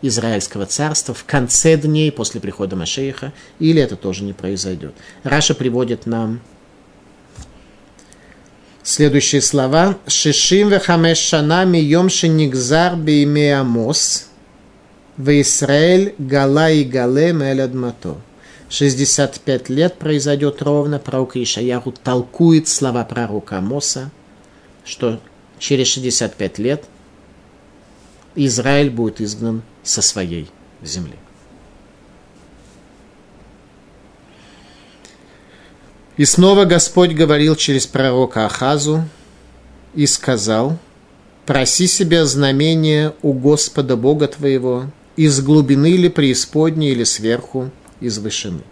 [0.02, 4.94] Израильского царства в конце дней после прихода Машеиха, или это тоже не произойдет.
[5.22, 6.40] Раша приводит нам
[8.82, 9.98] Следующие слова.
[10.06, 14.28] Шишим вехамеш шана мием шенигзар бейме Амос.
[15.18, 18.14] Израиль гала и гале мелядмато.
[18.68, 21.00] 65 лет произойдет ровно.
[21.00, 24.12] Пророк Ишаяху толкует слова пророка Амоса,
[24.86, 25.20] что
[25.58, 26.84] через 65 лет
[28.36, 30.48] Израиль будет изгнан со своей
[30.80, 31.16] земли.
[36.16, 39.04] И снова Господь говорил через пророка Ахазу
[39.94, 40.78] и сказал,
[41.44, 47.70] «Проси себе знамение у Господа Бога твоего, из глубины или преисподней, или сверху,
[48.00, 48.62] из вышины».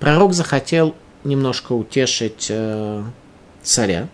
[0.00, 0.94] Пророк захотел
[1.24, 3.02] немножко утешить э,
[3.62, 4.08] царя,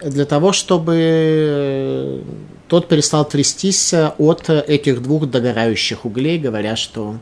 [0.00, 2.20] для того, чтобы э,
[2.68, 7.18] тот перестал трястись от этих двух догорающих углей, говоря, что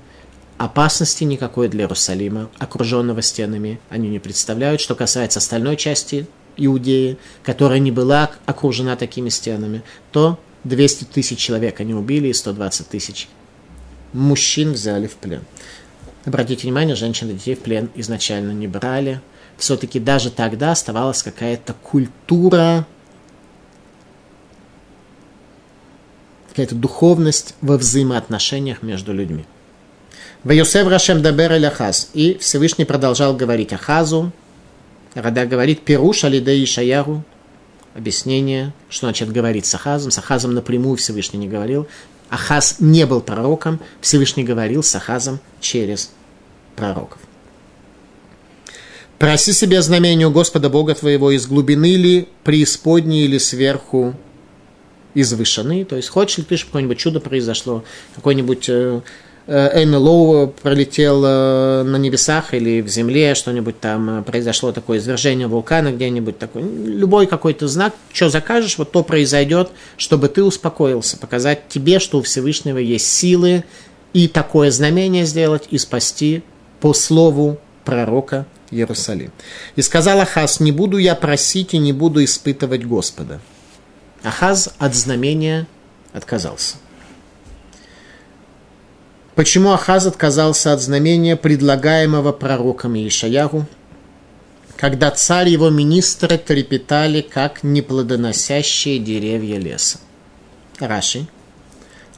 [0.59, 4.81] опасности никакой для Иерусалима, окруженного стенами, они не представляют.
[4.81, 11.81] Что касается остальной части Иудеи, которая не была окружена такими стенами, то 200 тысяч человек
[11.81, 13.29] они убили и 120 тысяч
[14.13, 15.43] мужчин взяли в плен.
[16.25, 19.21] Обратите внимание, женщин и детей в плен изначально не брали.
[19.57, 22.87] Все-таки даже тогда оставалась какая-то культура,
[26.49, 29.45] какая-то духовность во взаимоотношениях между людьми.
[30.45, 32.11] Ваюсев Рашем Дабер Эль Ахаз.
[32.13, 34.31] И Всевышний продолжал говорить Ахазу.
[35.15, 37.25] Рада говорит Перуш Алиде Ишаяру.
[37.95, 40.11] Объяснение, что значит говорить с Ахазом.
[40.11, 41.89] С Ахазом напрямую Всевышний не говорил.
[42.29, 43.81] Ахаз не был пророком.
[44.01, 46.11] Всевышний говорил с Ахазом через
[46.77, 47.19] пророков.
[49.25, 54.15] Проси знамение у Господа Бога твоего из глубины ли, преисподней или сверху
[55.15, 55.87] из вышины.
[55.87, 59.01] То есть, хочешь ли ты, чтобы какое-нибудь чудо произошло, какой-нибудь э,
[59.47, 65.49] Э, НЛО пролетел э, на небесах или в земле, что-нибудь там э, произошло такое извержение
[65.49, 71.69] вулкана где-нибудь такой, любой какой-то знак, что закажешь, вот то произойдет, чтобы ты успокоился, показать
[71.69, 73.65] тебе, что у Всевышнего есть силы
[74.15, 76.43] и такое знамение сделать и спасти
[76.81, 79.33] по слову пророка Иерусалим.
[79.77, 83.41] И сказал Ахаз, не буду я просить и не буду испытывать Господа.
[84.23, 85.67] Ахаз от знамения
[86.13, 86.77] отказался.
[89.35, 93.67] Почему Ахаз отказался от знамения, предлагаемого пророком Ишаяру,
[94.77, 99.99] когда царь и его министры трепетали, как неплодоносящие деревья леса?
[100.79, 101.27] Раши.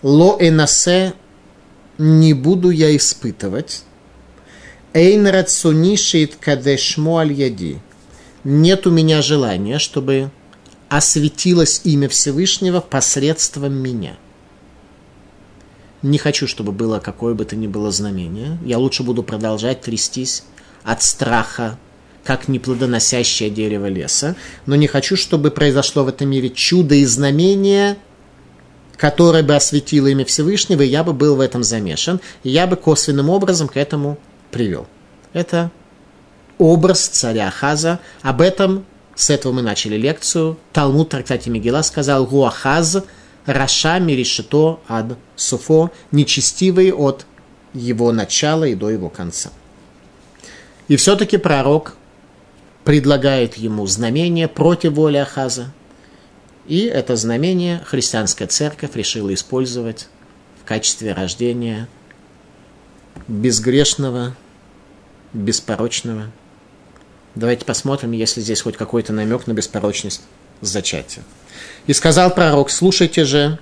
[0.02, 1.14] Ло энасе
[1.98, 3.82] не буду я испытывать.
[4.96, 7.80] Эйн рацунишит кадешмо аль яди.
[8.44, 10.30] Нет у меня желания, чтобы
[10.88, 14.16] осветилось имя Всевышнего посредством меня–
[16.02, 18.58] не хочу, чтобы было какое бы то ни было знамение.
[18.64, 20.44] Я лучше буду продолжать трястись
[20.84, 21.78] от страха,
[22.22, 24.36] как неплодоносящее дерево леса.
[24.66, 27.96] Но не хочу, чтобы произошло в этом мире чудо и знамение,
[28.96, 32.76] которое бы осветило имя Всевышнего, и я бы был в этом замешан, и я бы
[32.76, 34.18] косвенным образом к этому
[34.50, 34.86] привел.
[35.32, 35.70] Это
[36.58, 38.00] образ царя Хаза.
[38.22, 38.84] Об этом,
[39.14, 40.58] с этого мы начали лекцию.
[40.72, 43.04] Талмуд трактате Мегила сказал «Гуахаз
[43.46, 47.26] Раша Миришито ад Суфо, нечестивый от
[47.72, 49.50] его начала и до его конца.
[50.88, 51.96] И все-таки пророк
[52.84, 55.72] предлагает ему знамение против воли Ахаза.
[56.66, 60.08] И это знамение христианская церковь решила использовать
[60.62, 61.88] в качестве рождения
[63.28, 64.36] безгрешного,
[65.32, 66.30] беспорочного.
[67.34, 70.22] Давайте посмотрим, если здесь хоть какой-то намек на беспорочность
[70.60, 71.22] зачатия.
[71.86, 73.58] И сказал пророк, слушайте же,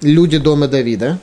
[0.00, 1.18] люди дома Давида,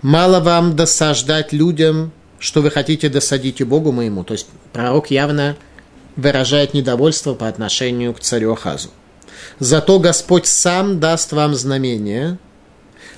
[0.00, 4.24] мало вам досаждать людям, что вы хотите досадить и Богу моему.
[4.24, 5.56] То есть пророк явно
[6.16, 8.90] выражает недовольство по отношению к царю Ахазу.
[9.58, 12.38] Зато Господь сам даст вам знамение.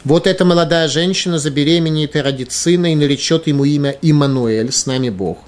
[0.05, 5.09] Вот эта молодая женщина забеременеет и родит сына и наречет ему имя Имануэль, с нами
[5.09, 5.39] Бог.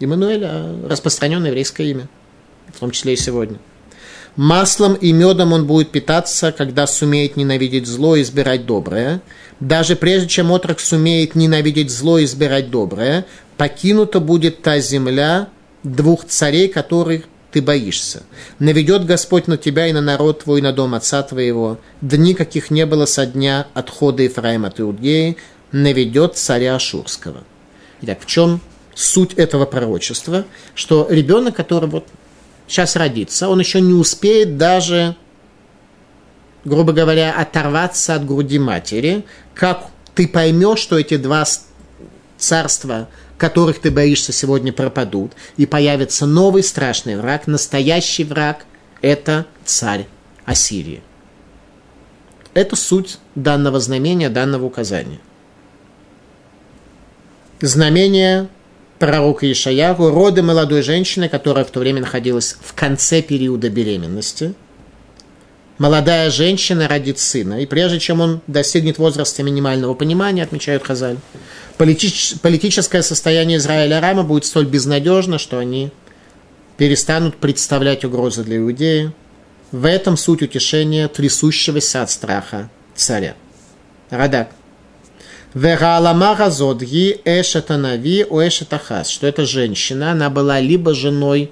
[0.00, 0.46] Имануэль–
[0.86, 2.08] распространенное еврейское имя,
[2.74, 3.58] в том числе и сегодня–
[4.36, 9.20] Маслом и медом он будет питаться, когда сумеет ненавидеть зло и избирать доброе.
[9.58, 13.26] Даже прежде чем отрок сумеет ненавидеть зло и избирать доброе,
[13.56, 15.48] покинута будет та земля
[15.82, 18.22] двух царей, которых ты боишься.
[18.58, 21.78] Наведет Господь на тебя и на народ твой, и на дом отца твоего.
[22.00, 25.36] Дни, каких не было со дня отхода Ефраима от Иудеи,
[25.72, 27.44] наведет царя Ашурского.
[28.02, 28.60] Итак, в чем
[28.94, 30.44] суть этого пророчества?
[30.74, 32.06] Что ребенок, который вот
[32.66, 35.16] сейчас родится, он еще не успеет даже,
[36.64, 39.24] грубо говоря, оторваться от груди матери,
[39.54, 41.44] как ты поймешь, что эти два
[42.40, 48.64] царства, которых ты боишься, сегодня пропадут, и появится новый страшный враг, настоящий враг–
[49.02, 50.06] это царь
[50.44, 51.02] Ассирии.
[52.52, 55.20] Это суть данного знамения, данного указания.
[57.60, 58.48] Знамение
[58.98, 64.54] пророка Ишаяру, роды молодой женщины, которая в то время находилась в конце периода беременности.
[65.80, 71.16] Молодая женщина родит сына, и прежде чем он достигнет возраста минимального понимания, отмечают Хазаль,
[71.78, 75.90] политич, политическое состояние Израиля Рама будет столь безнадежно, что они
[76.76, 79.12] перестанут представлять угрозы для Иудеи.
[79.72, 83.34] В этом суть утешения трясущегося от страха царя.
[84.10, 84.50] Радак.
[85.54, 91.50] Вераалама Зодги Эшетанави у Эшетахас, что эта женщина, она была либо женой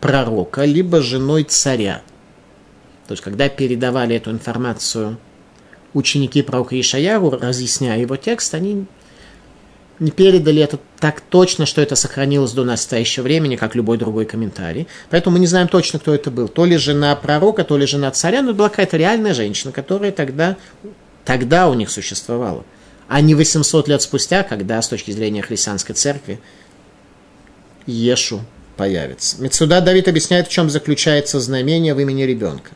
[0.00, 2.00] пророка, либо женой царя.
[3.10, 5.18] То есть, когда передавали эту информацию
[5.94, 8.84] ученики пророка Ишаяру, разъясняя его текст, они
[9.98, 14.86] не передали это так точно, что это сохранилось до настоящего времени, как любой другой комментарий.
[15.10, 16.46] Поэтому мы не знаем точно, кто это был.
[16.46, 20.56] То ли жена пророка, то ли жена царя, но была какая-то реальная женщина, которая тогда,
[21.24, 22.64] тогда у них существовала
[23.08, 26.40] а не 800 лет спустя, когда с точки зрения христианской церкви
[27.86, 28.42] Ешу
[28.76, 29.42] появится.
[29.42, 32.70] Мецуда Давид объясняет, в чем заключается знамение в имени ребенка.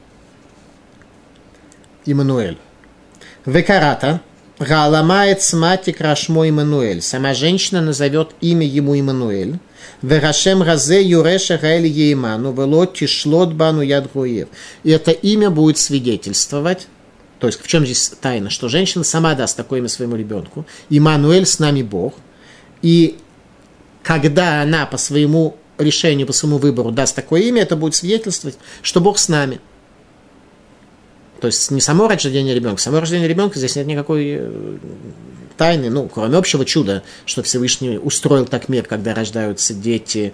[2.06, 2.58] Иммануэль.
[3.46, 4.20] Векарата.
[4.58, 7.02] Галамает смати крашмо Иммануэль.
[7.02, 9.58] Сама женщина назовет имя ему Иммануэль.
[10.00, 14.08] Верашем разе юреша гаэль ейману велот тишлот бану яд
[14.84, 16.86] И это имя будет свидетельствовать
[17.44, 18.48] то есть в чем здесь тайна?
[18.48, 20.64] Что женщина сама даст такое имя своему ребенку.
[20.88, 22.14] Имануэль с нами Бог.
[22.80, 23.18] И
[24.02, 29.02] когда она по своему решению, по своему выбору даст такое имя, это будет свидетельствовать, что
[29.02, 29.60] Бог с нами.
[31.44, 32.80] То есть не само рождение ребенка.
[32.80, 34.78] Само рождение ребенка здесь нет никакой э,
[35.58, 40.32] тайны, ну, кроме общего чуда, что Всевышний устроил так мир, когда рождаются дети,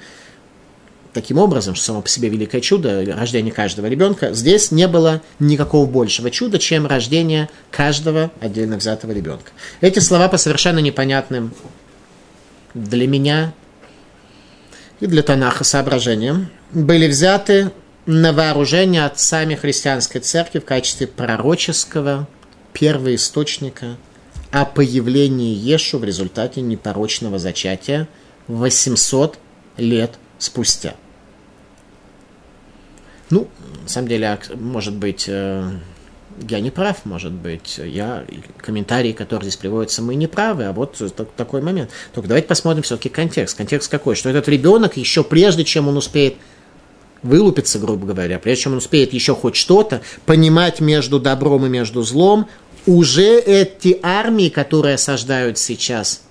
[1.12, 5.84] таким образом, что само по себе великое чудо, рождение каждого ребенка, здесь не было никакого
[5.84, 9.50] большего чуда, чем рождение каждого отдельно взятого ребенка.
[9.80, 11.52] Эти слова по совершенно непонятным
[12.74, 13.52] для меня
[15.00, 17.72] и для Танаха соображениям были взяты
[18.06, 22.26] на вооружение отцами христианской церкви в качестве пророческого
[22.72, 23.96] первоисточника
[24.50, 28.08] о появлении Ешу в результате непорочного зачатия
[28.48, 29.38] 800
[29.76, 30.94] лет спустя.
[33.28, 33.48] Ну,
[33.82, 35.70] на самом деле, а, может быть, э,
[36.48, 38.24] я не прав, может быть, я,
[38.56, 41.00] комментарии, которые здесь приводятся, мы не правы, а вот
[41.36, 41.90] такой момент.
[42.12, 43.56] Только давайте посмотрим все-таки контекст.
[43.56, 44.16] Контекст какой?
[44.16, 46.34] Что этот ребенок еще прежде, чем он успеет
[47.22, 52.02] вылупиться, грубо говоря, прежде чем он успеет еще хоть что-то понимать между добром и между
[52.02, 52.48] злом,
[52.86, 56.22] уже эти армии, которые осаждают сейчас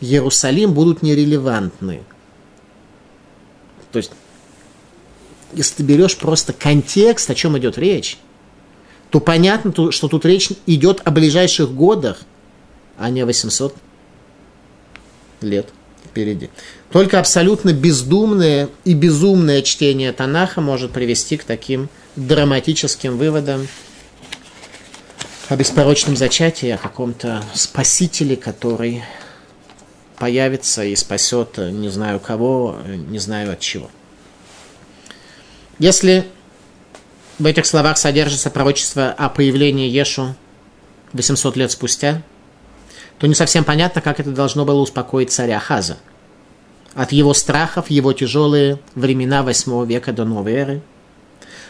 [0.00, 2.02] Иерусалим, будут нерелевантны.
[3.90, 4.12] То есть,
[5.52, 8.18] если ты берешь просто контекст, о чем идет речь,
[9.10, 12.22] то понятно, что тут речь идет о ближайших годах,
[12.98, 13.74] а не о 800
[15.40, 15.68] лет
[16.12, 16.50] впереди.
[16.92, 23.66] Только абсолютно бездумное и безумное чтение Танаха может привести к таким драматическим выводам
[25.48, 29.02] о беспорочном зачатии, о каком-то спасителе, который
[30.18, 33.90] появится и спасет не знаю кого, не знаю от чего.
[35.78, 36.26] Если
[37.38, 40.36] в этих словах содержится пророчество о появлении Ешу
[41.14, 42.22] 800 лет спустя,
[43.22, 45.96] то не совсем понятно, как это должно было успокоить царя Хаза.
[46.92, 50.82] От его страхов, его тяжелые времена 8 века до новой эры.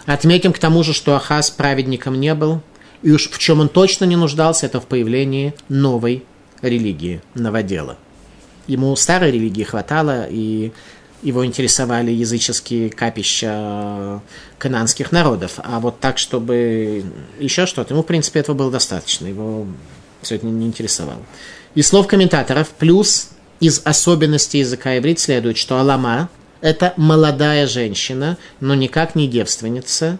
[0.06, 2.62] Отметим к тому же, что Ахаз праведником не был,
[3.02, 6.24] и уж в чем он точно не нуждался, это в появлении новой
[6.62, 7.98] религии, новодела.
[8.66, 10.72] Ему старой религии хватало, и
[11.20, 14.22] его интересовали языческие капища
[14.56, 15.58] кананских народов.
[15.58, 17.04] А вот так, чтобы
[17.38, 19.26] еще что-то, ему, в принципе, этого было достаточно.
[19.26, 19.66] Его
[20.22, 21.22] все это не интересовало.
[21.74, 26.28] И слов комментаторов, плюс из особенностей языка иврит следует, что Алама–
[26.60, 30.18] это молодая женщина, но никак не девственница,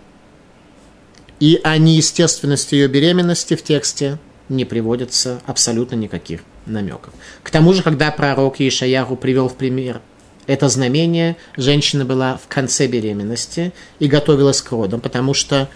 [1.41, 7.13] и о неестественности ее беременности в тексте не приводится абсолютно никаких намеков.
[7.43, 10.01] К тому же, когда пророк Ишаяру привел в пример
[10.47, 15.69] это знамение женщина была в конце беременности и готовилась к родам, потому что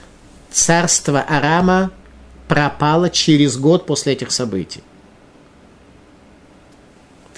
[0.50, 1.92] царство Арама
[2.48, 4.82] пропало через год после этих событий.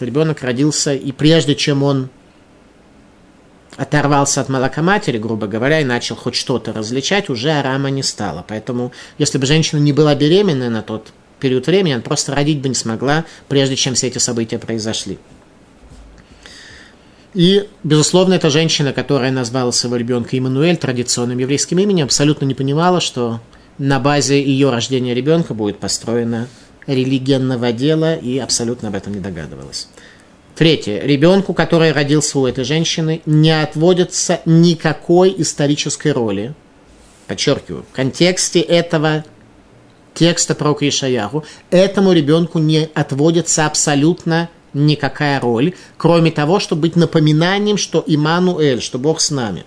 [0.00, 2.08] Ребенок родился, и прежде чем он
[3.76, 8.44] оторвался от молока матери, грубо говоря, и начал хоть что-то различать, уже Арама не стало.
[8.46, 12.68] Поэтому, если бы женщина не была беременна на тот период времени, она просто родить бы
[12.68, 15.18] не смогла, прежде чем все эти события произошли.
[17.34, 23.00] И, безусловно, эта женщина, которая назвала своего ребенка Иммануэль традиционным еврейским именем, абсолютно не понимала,
[23.00, 23.40] что
[23.78, 26.48] на базе ее рождения ребенка будет построена
[26.86, 29.88] религия новодела, и абсолютно об этом не догадывалась.
[30.56, 31.00] Третье.
[31.00, 36.54] Ребенку, который родился у этой женщины, не отводится никакой исторической роли.
[37.28, 39.24] Подчеркиваю, в контексте этого
[40.14, 47.76] текста про Ишаяху этому ребенку не отводится абсолютно никакая роль, кроме того, чтобы быть напоминанием,
[47.76, 49.64] что Имануэль, что Бог с нами.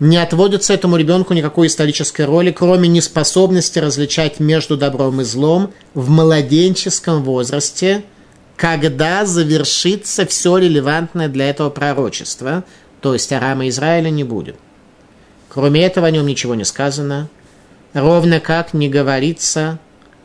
[0.00, 6.08] Не отводится этому ребенку никакой исторической роли, кроме неспособности различать между добром и злом в
[6.08, 8.02] младенческом возрасте,
[8.56, 12.64] когда завершится все релевантное для этого пророчества,
[13.02, 14.56] то есть Арама Израиля не будет.
[15.50, 17.28] Кроме этого о нем ничего не сказано,
[17.92, 19.78] ровно как не говорится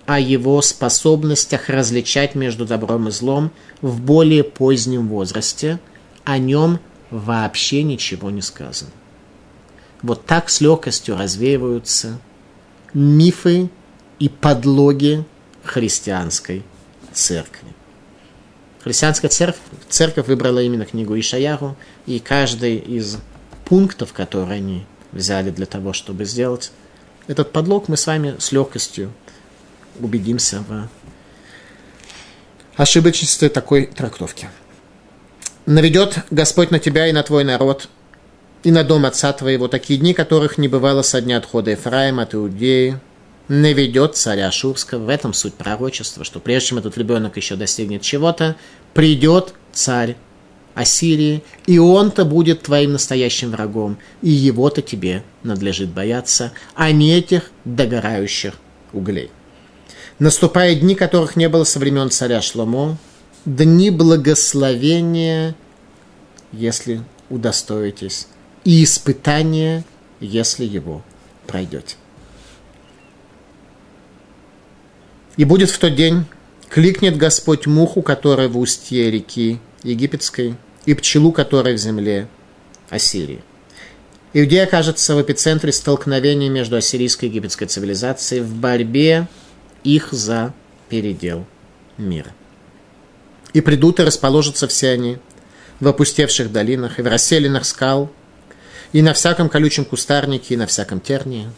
[0.06, 3.52] о его способностях различать между добром и злом
[3.82, 5.80] в более позднем возрасте,
[6.24, 8.92] о нем вообще ничего не сказано.
[10.02, 12.20] Вот так с легкостью развеиваются
[12.94, 13.70] мифы
[14.20, 15.26] и подлоги
[15.64, 16.64] христианской
[17.14, 17.68] церкви.
[18.84, 21.76] Христианская церковь, церковь выбрала именно книгу Ишаяру,
[22.06, 23.18] и каждый из
[23.66, 26.72] пунктов, которые они взяли для того, чтобы сделать
[27.28, 29.12] этот подлог, мы с вами с легкостью
[30.00, 30.88] убедимся в
[32.76, 34.50] ошибочности такой трактовки.
[35.66, 37.90] Наведет Господь на тебя и на твой народ,
[38.66, 42.34] и на дом отца твоего такие дни, которых не бывало со дня отхода Ефраима от
[42.34, 43.00] Иудеи,
[43.48, 45.06] наведет царя Шурского.
[45.06, 48.56] В этом суть пророчества, что прежде чем этот ребенок еще достигнет чего-то,
[48.96, 50.18] придет царь
[50.74, 57.52] Ассирии, и он-то будет твоим настоящим врагом, и его-то тебе надлежит бояться, а не этих
[57.66, 58.56] догорающих
[58.94, 59.30] углей.
[60.18, 62.98] Наступают дни, которых не было со времен царя Шломо,
[63.46, 65.56] дни благословения,
[66.52, 68.28] если удостоитесь,
[68.66, 69.86] и испытания,
[70.20, 71.04] если его
[71.48, 71.96] пройдете.
[75.38, 76.26] И будет в тот день,
[76.70, 80.56] кликнет Господь муху, которая в устье реки египетской,
[80.86, 82.28] и пчелу, которая в земле
[82.90, 83.44] Ассирии.
[84.34, 89.28] Иудея окажется в эпицентре столкновения между ассирийской и египетской цивилизацией в борьбе
[89.84, 90.54] их за
[90.90, 91.46] передел
[91.98, 92.34] мира.
[93.54, 95.18] И придут и расположатся все они
[95.80, 98.12] в опустевших долинах и в расселенных скал,
[98.94, 101.50] и на всяком колючем кустарнике, и на всяком тернии.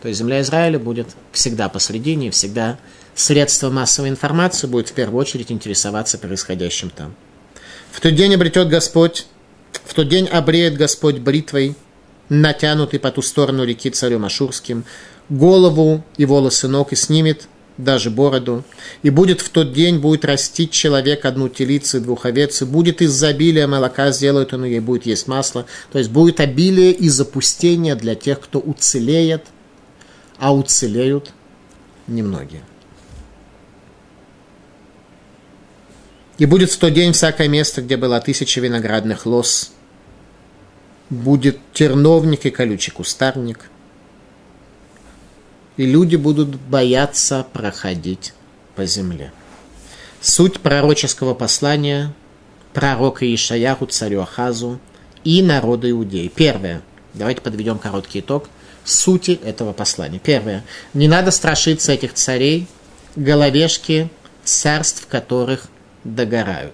[0.00, 2.78] То есть земля Израиля будет всегда посредине, и всегда
[3.14, 7.14] средство массовой информации будет в первую очередь интересоваться происходящим там.
[7.90, 9.26] В тот день обретет Господь,
[9.84, 11.76] в тот день обреет Господь бритвой,
[12.28, 14.84] натянутый по ту сторону реки царем Ашурским,
[15.28, 17.48] голову и волосы ног и снимет
[17.78, 18.64] даже бороду,
[19.02, 23.02] и будет в тот день, будет растить человек одну телицу и двух овец, и будет
[23.02, 25.66] изобилие молока, сделает он, и будет есть масло.
[25.90, 29.46] То есть будет обилие и запустение для тех, кто уцелеет,
[30.38, 31.32] а уцелеют
[32.06, 32.62] немногие.
[36.38, 39.72] И будет в тот день всякое место, где было тысяча виноградных лос,
[41.08, 43.70] будет терновник и колючий кустарник–
[45.76, 48.34] и люди будут бояться проходить
[48.74, 49.32] по земле.
[50.20, 52.12] Суть пророческого послания
[52.72, 54.78] пророка Ишаяху, царю Ахазу
[55.24, 56.28] и народу Иудеи.
[56.28, 56.82] Первое.
[57.14, 58.48] Давайте подведем короткий итог
[58.84, 60.18] сути этого послания.
[60.18, 60.64] Первое.
[60.94, 62.66] Не надо страшиться этих царей,
[63.16, 64.10] головешки
[64.44, 65.66] царств, которых
[66.04, 66.72] догорают.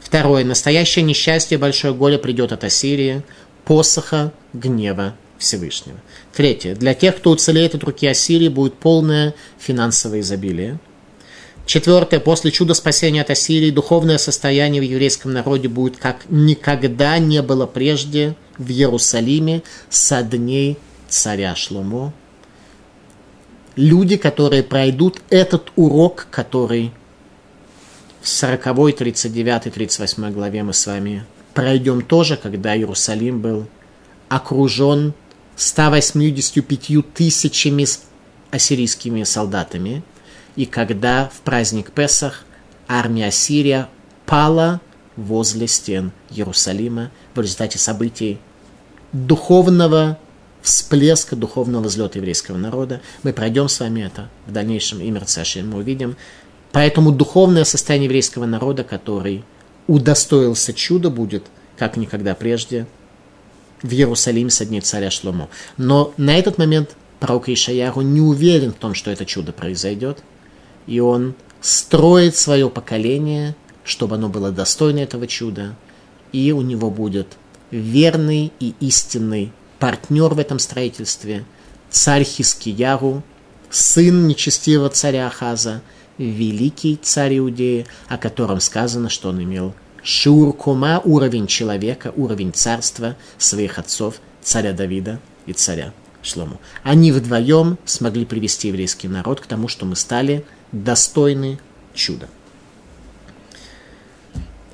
[0.00, 0.44] Второе.
[0.44, 3.22] Настоящее несчастье, большое горе придет от Ассирии,
[3.64, 5.98] посоха гнева Всевышнего.
[6.34, 6.74] Третье.
[6.74, 10.78] Для тех, кто уцелеет от руки Ассирии, будет полное финансовое изобилие.
[11.64, 12.18] Четвертое.
[12.18, 17.66] После чуда спасения от Ассирии духовное состояние в еврейском народе будет как никогда не было
[17.66, 20.78] прежде в Иерусалиме со дней
[21.08, 22.12] царя Шломо.
[23.76, 26.92] Люди, которые пройдут этот урок, который
[28.22, 31.24] в 40, 39, 38 главе мы с вами
[31.54, 33.66] пройдем тоже, когда Иерусалим был
[34.28, 35.14] окружен
[35.58, 37.86] 185 тысячами
[38.50, 40.02] ассирийскими солдатами–
[40.58, 42.44] и когда в праздник Песах
[42.88, 43.88] армия Сирия
[44.26, 44.80] пала
[45.14, 48.38] возле стен Иерусалима в результате событий
[49.12, 50.18] духовного
[50.60, 53.00] всплеска, духовного взлета еврейского народа.
[53.22, 56.16] Мы пройдем с вами это в дальнейшем, и Мерцашин мы увидим.
[56.72, 59.44] Поэтому духовное состояние еврейского народа, который
[59.86, 61.44] удостоился чуда, будет,
[61.78, 62.88] как никогда прежде,
[63.82, 65.48] в Иерусалиме со дней царя Шломо.
[65.76, 70.18] Но на этот момент пророк Ишаяру не уверен в том, что это чудо произойдет–
[70.88, 73.54] и он строит свое поколение,
[73.84, 75.76] чтобы оно было достойно этого чуда,
[76.32, 77.36] и у него будет
[77.70, 81.44] верный и истинный партнер в этом строительстве,
[81.90, 83.22] царь Хискияру,
[83.70, 85.82] сын нечестивого царя Ахаза,
[86.16, 89.74] великий царь Иудеи, о котором сказано, что он имел
[90.08, 95.92] шуркума, уровень человека, уровень царства своих отцов, царя Давида и царя
[96.22, 96.58] Шлому.
[96.82, 101.58] Они вдвоем смогли привести еврейский народ к тому, что мы стали– достойны
[101.94, 102.28] чуда.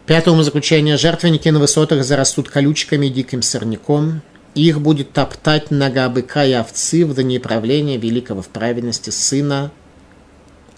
[0.06, 0.96] Пятое заключение.
[0.96, 4.22] Жертвенники на высотах зарастут колючками и диким сорняком.
[4.54, 9.72] Их будет топтать нога быка и овцы в дни правления великого в праведности сына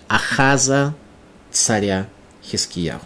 [0.09, 0.95] Ахаза,
[1.51, 2.07] царя
[2.43, 3.03] Хискияру.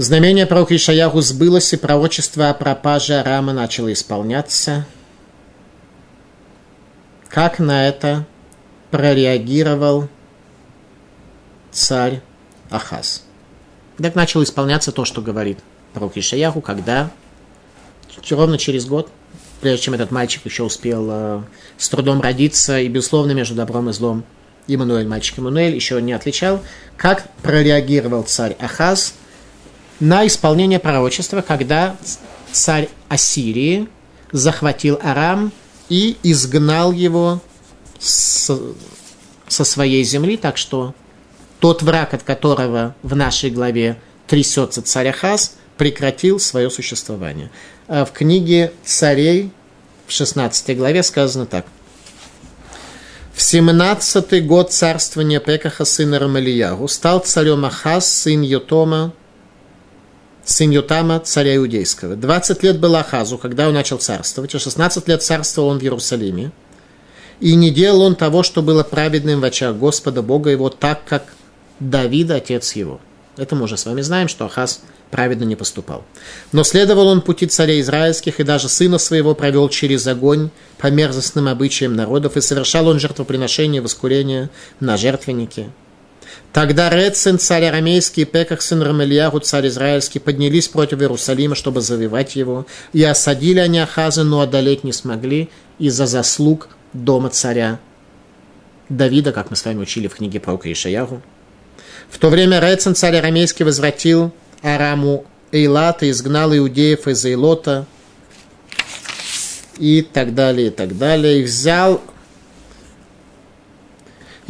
[0.00, 4.86] Знамение пророка Ишаяху сбылось, и пророчество о пропаже Арама начало исполняться–
[7.28, 8.26] как на это
[8.90, 10.08] прореагировал
[11.70, 12.22] царь
[12.70, 13.24] Ахаз?
[13.98, 15.58] Так начал исполняться то, что говорит
[15.92, 17.10] пророк Ишаяху, когда
[18.30, 19.10] ровно через год,
[19.60, 21.42] прежде чем этот мальчик еще успел э,
[21.76, 24.24] с трудом родиться, и, безусловно, между добром и злом
[24.66, 26.60] Иммануэль, мальчик Иммануэль, еще не отличал,
[26.96, 29.14] как прореагировал царь Ахаз
[30.00, 31.96] на исполнение пророчества, когда
[32.50, 33.88] царь Ассирии
[34.32, 35.52] захватил Арам
[35.88, 37.40] и изгнал его
[37.98, 38.50] с,
[39.46, 40.94] со своей земли, так что
[41.58, 47.50] тот враг, от которого в нашей главе трясется царь Ахаз, прекратил свое существование.
[47.86, 49.50] А в книге царей
[50.06, 51.66] в 16 главе сказано так.
[53.34, 59.12] В 17 год царствования Пекаха сына Рамалиягу стал царем Ахаз, сын Йотома,
[60.50, 62.16] сын Ютама, царя иудейского.
[62.16, 66.50] 20 лет был Ахазу, когда он начал царствовать, а 16 лет царствовал он в Иерусалиме.
[67.38, 71.24] И не делал он того, что было праведным в очах Господа, Бога его, так, как
[71.78, 73.00] Давид, отец его.
[73.36, 74.80] Это мы уже с вами знаем, что Ахаз
[75.10, 76.04] праведно не поступал.
[76.52, 81.48] Но следовал он пути царей израильских, и даже сына своего провел через огонь по мерзостным
[81.48, 85.70] обычаям народов, и совершал он жертвоприношение, воскурение на жертвеннике.
[86.52, 92.34] Тогда Рецин, царь арамейский, и Пеках, сын Рамельяху, царь израильский, поднялись против Иерусалима, чтобы завоевать
[92.34, 95.48] его, и осадили они Ахаза, но одолеть не смогли
[95.78, 97.78] из-за заслуг дома царя
[98.88, 101.22] Давида, как мы с вами учили в книге про Ишаяру.
[102.08, 104.32] В то время Рецин, царь арамейский, возвратил
[104.62, 107.86] Араму Эйлата, изгнал иудеев из Эйлота,
[109.78, 112.02] и так далее, и так далее, и взял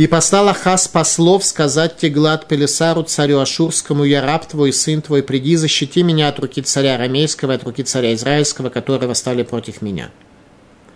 [0.00, 5.56] и послал Ахаз послов сказать Теглат Пелесару, царю Ашурскому, я раб твой, сын твой, приди,
[5.56, 10.08] защити меня от руки царя Рамейского, от руки царя Израильского, которые восстали против меня.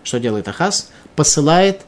[0.05, 0.89] Что делает Ахаз?
[1.17, 1.83] Посылает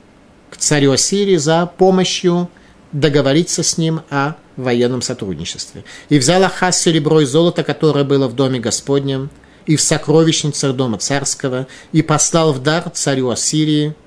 [0.50, 2.50] к царю Ассирии за помощью
[2.92, 5.84] договориться с ним о военном сотрудничестве.
[6.10, 9.30] И взял Ахаз серебро и золото, которое было в доме Господнем,
[9.64, 13.94] и в сокровищницах дома царского, и послал в дар царю Ассирии–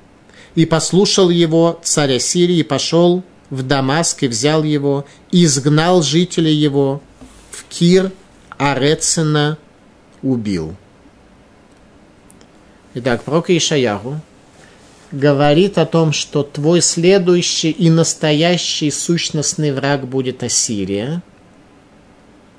[0.55, 6.53] и послушал его царь Ассирии, и пошел в Дамаск и взял его, и изгнал жителей
[6.53, 7.01] его
[7.51, 8.11] в Кир,
[8.57, 9.57] а Рецина
[10.21, 10.75] убил.
[12.93, 14.19] Итак, пророк Ишаяру
[15.11, 21.23] говорит о том, что твой следующий и настоящий сущностный враг будет Ассирия.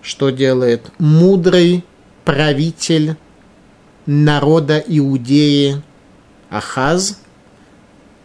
[0.02, 1.84] Что делает мудрый
[2.24, 3.16] правитель
[4.06, 5.82] народа Иудеи
[6.48, 7.20] Ахаз?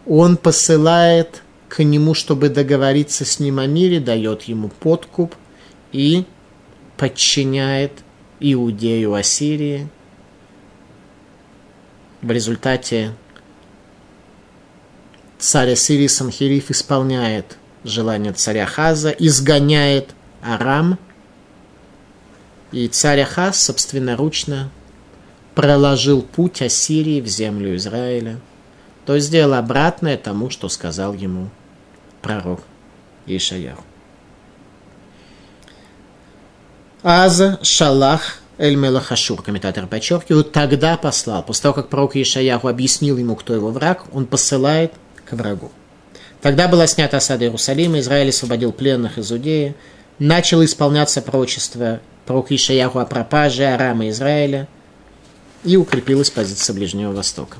[0.06, 5.34] Он посылает к нему, чтобы договориться с ним о мире, дает ему подкуп
[5.92, 6.24] и
[6.96, 7.92] подчиняет
[8.38, 9.88] Иудею Ассирии.
[12.22, 13.14] В результате
[15.38, 20.98] царь Ассирии Санхириф исполняет желание царя Хаза, изгоняет Арам,
[22.72, 24.70] и царь Ахаз собственноручно
[25.54, 28.38] проложил путь Ассирии в землю Израиля,
[29.06, 31.48] то сделал обратное тому, что сказал ему
[32.20, 32.60] пророк
[33.26, 33.84] Ишаяху.
[37.02, 43.36] Аз Шалах Эль Мелахашур, комментатор подчеркивает, тогда послал, после того, как пророк Ишаяху объяснил ему,
[43.36, 44.92] кто его враг, он посылает
[45.24, 45.70] к врагу.
[46.40, 49.76] Тогда была снята осада Иерусалима, Израиль освободил пленных из Иудеи,
[50.18, 54.66] начало исполняться пророчество пророка Ишаяху о пропаже Арама Израиля
[55.62, 57.58] и укрепилась позиция Ближнего Востока.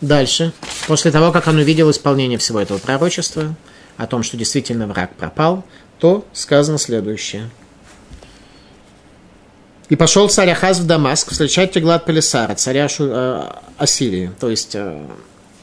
[0.00, 0.52] Дальше,
[0.86, 3.54] после того, как он увидел исполнение всего этого пророчества,
[3.96, 5.64] о том, что действительно враг пропал,
[5.98, 7.50] то сказано следующее.
[9.88, 14.30] И пошел царь Ахаз в Дамаск встречать Теглат Пелесара, царя Шу, э, Ассирии.
[14.40, 15.06] То есть э,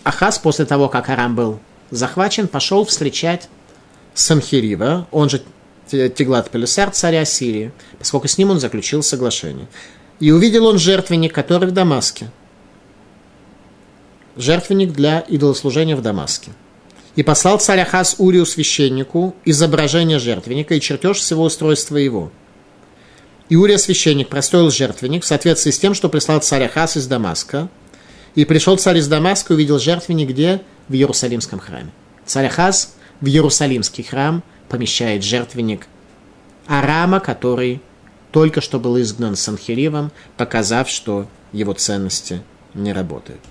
[0.03, 1.59] Ахаз после того, как Арам был
[1.89, 3.49] захвачен, пошел встречать
[4.13, 5.41] Санхирива, он же
[5.89, 9.67] Теглат Пелесар, царя Ассирии, поскольку с ним он заключил соглашение.
[10.19, 12.29] И увидел он жертвенник, который в Дамаске.
[14.37, 16.51] Жертвенник для идолослужения в Дамаске.
[17.15, 22.31] И послал царь Ахаз Урию священнику изображение жертвенника и чертеж всего устройства его.
[23.49, 27.69] И Урия священник простроил жертвенник в соответствии с тем, что прислал царь Ахаз из Дамаска–
[28.35, 30.61] и пришел царь из Дамаска и увидел жертвенник где?
[30.87, 31.91] В Иерусалимском храме.
[32.25, 35.87] Царь Ахаз в Иерусалимский храм помещает жертвенник
[36.65, 37.81] Арама, который
[38.31, 42.41] только что был изгнан Санхиривом, показав, что его ценности
[42.73, 43.41] не работают.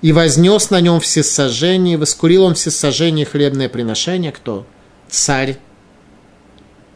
[0.00, 4.66] И вознес на нем всесожжение, воскурил он всесожжение хлебное приношение, кто?
[5.08, 5.58] Царь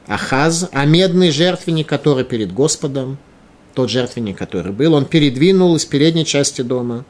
[0.06, 3.18] Ахаз, а медный жертвенник, который перед Господом–
[3.74, 7.04] тот жертвенник, который был, он передвинул из передней части дома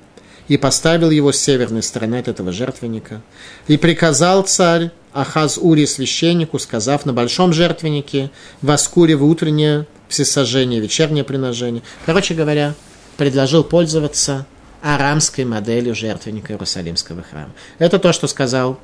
[0.48, 3.22] и поставил его с северной стороны от этого жертвенника.
[3.68, 8.30] И приказал царь Ахаз Ури священнику, сказав на большом жертвеннике,
[8.60, 11.82] воскурив утреннее всесожжение, вечернее приношение.
[12.06, 12.74] Короче говоря,
[13.16, 14.46] предложил пользоваться
[14.82, 17.52] арамской моделью жертвенника Иерусалимского храма.
[17.78, 18.78] Это то, что сказал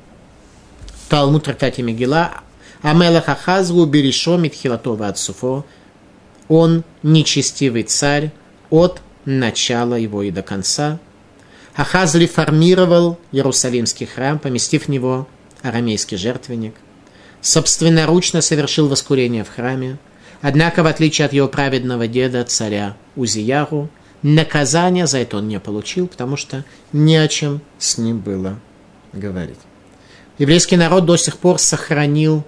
[1.09, 2.41] Талмуд Трактате Мегила,
[2.81, 5.65] Амелах Ахазгу Беришо Митхилатова Ацуфо,
[6.47, 8.31] он нечестивый царь
[8.69, 10.99] от начала его и до конца.
[11.75, 15.27] Ахаз реформировал Иерусалимский храм, поместив в него
[15.61, 16.75] арамейский жертвенник.
[17.41, 19.97] Собственноручно совершил воскурение в храме.
[20.41, 23.89] Однако, в отличие от его праведного деда, царя Узияру,
[24.21, 28.59] наказания за это он не получил, потому что не о чем с ним было
[29.13, 29.59] говорить.
[30.37, 32.43] Еврейский народ до сих пор сохранил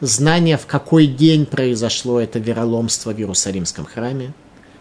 [0.00, 4.32] знание, в какой день произошло это вероломство в Иерусалимском храме,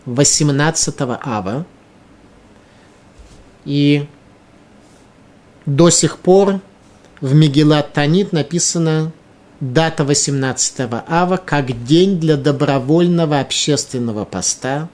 [0.06, 1.66] 18 ава.
[3.66, 4.08] И
[5.66, 6.60] до сих пор
[7.22, 9.12] в Мегилат Танит написано
[9.60, 14.90] дата 18 ава как день для добровольного общественного поста.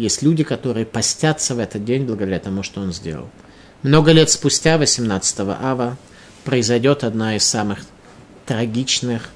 [0.00, 3.28] Есть люди, которые постятся в этот день благодаря тому, что он сделал.
[3.82, 5.98] Много лет спустя, 18 ава,
[6.42, 7.80] произойдет одна из самых
[8.46, 9.28] трагичных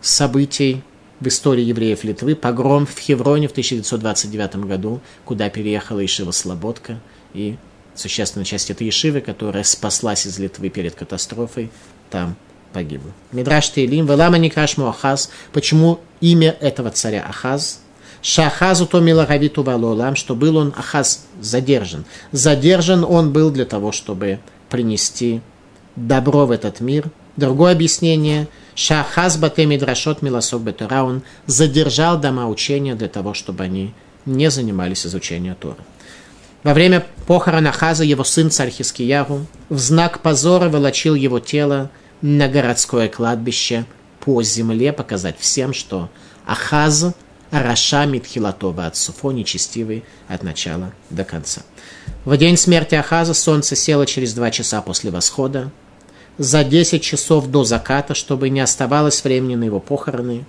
[0.00, 0.84] событий
[1.18, 7.00] в истории евреев Литвы, погром в Хевроне в 1929 году, куда переехала Ишива Слободка,
[7.34, 7.56] и
[7.96, 11.72] существенная часть этой Ишивы, которая спаслась из Литвы перед катастрофой,
[12.10, 12.36] там
[12.72, 13.10] погибла.
[13.32, 17.80] Мидраш Тейлим, Велама Никраш Ахаз, почему имя этого царя Ахаз?
[18.26, 22.04] Шахазу то миларавиту валолам, что был он, Ахаз, задержан.
[22.32, 25.40] Задержан он был для того, чтобы принести
[25.94, 32.94] добро в этот мир– Другое объяснение– Шахаз Батеми Драшот Милосок Бетура, он задержал дома учения
[32.94, 35.76] для того, чтобы они не занимались изучением Торы.
[36.62, 41.90] Во время похорона Хаза его сын царь Хискиягу в знак позора волочил его тело
[42.22, 43.84] на городское кладбище
[44.20, 46.10] по земле, показать всем, что
[46.46, 47.14] Ахаз
[47.62, 51.62] Раша Митхилатова от Суфо, нечестивый от начала до конца.
[52.24, 55.70] В день смерти Ахаза солнце село через два часа после восхода,
[56.38, 60.44] за 10 часов до заката, чтобы не оставалось времени на его похороны.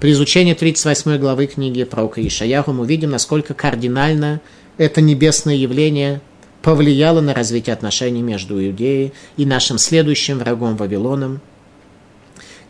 [0.00, 4.40] При изучении 38 главы книги пророка Ишаяху мы видим, насколько кардинально
[4.76, 6.20] это небесное явление
[6.62, 11.40] повлияло на развитие отношений между Иудеей и нашим следующим врагом Вавилоном,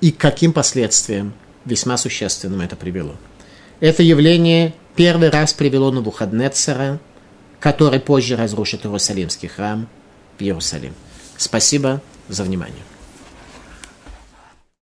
[0.00, 1.32] и к каким последствиям
[1.64, 3.16] весьма существенным это привело.
[3.80, 6.98] Это явление первый раз привело на Навуходнецера,
[7.60, 9.88] который позже разрушит Иерусалимский храм
[10.38, 10.94] в Иерусалим.
[11.36, 12.82] Спасибо за внимание.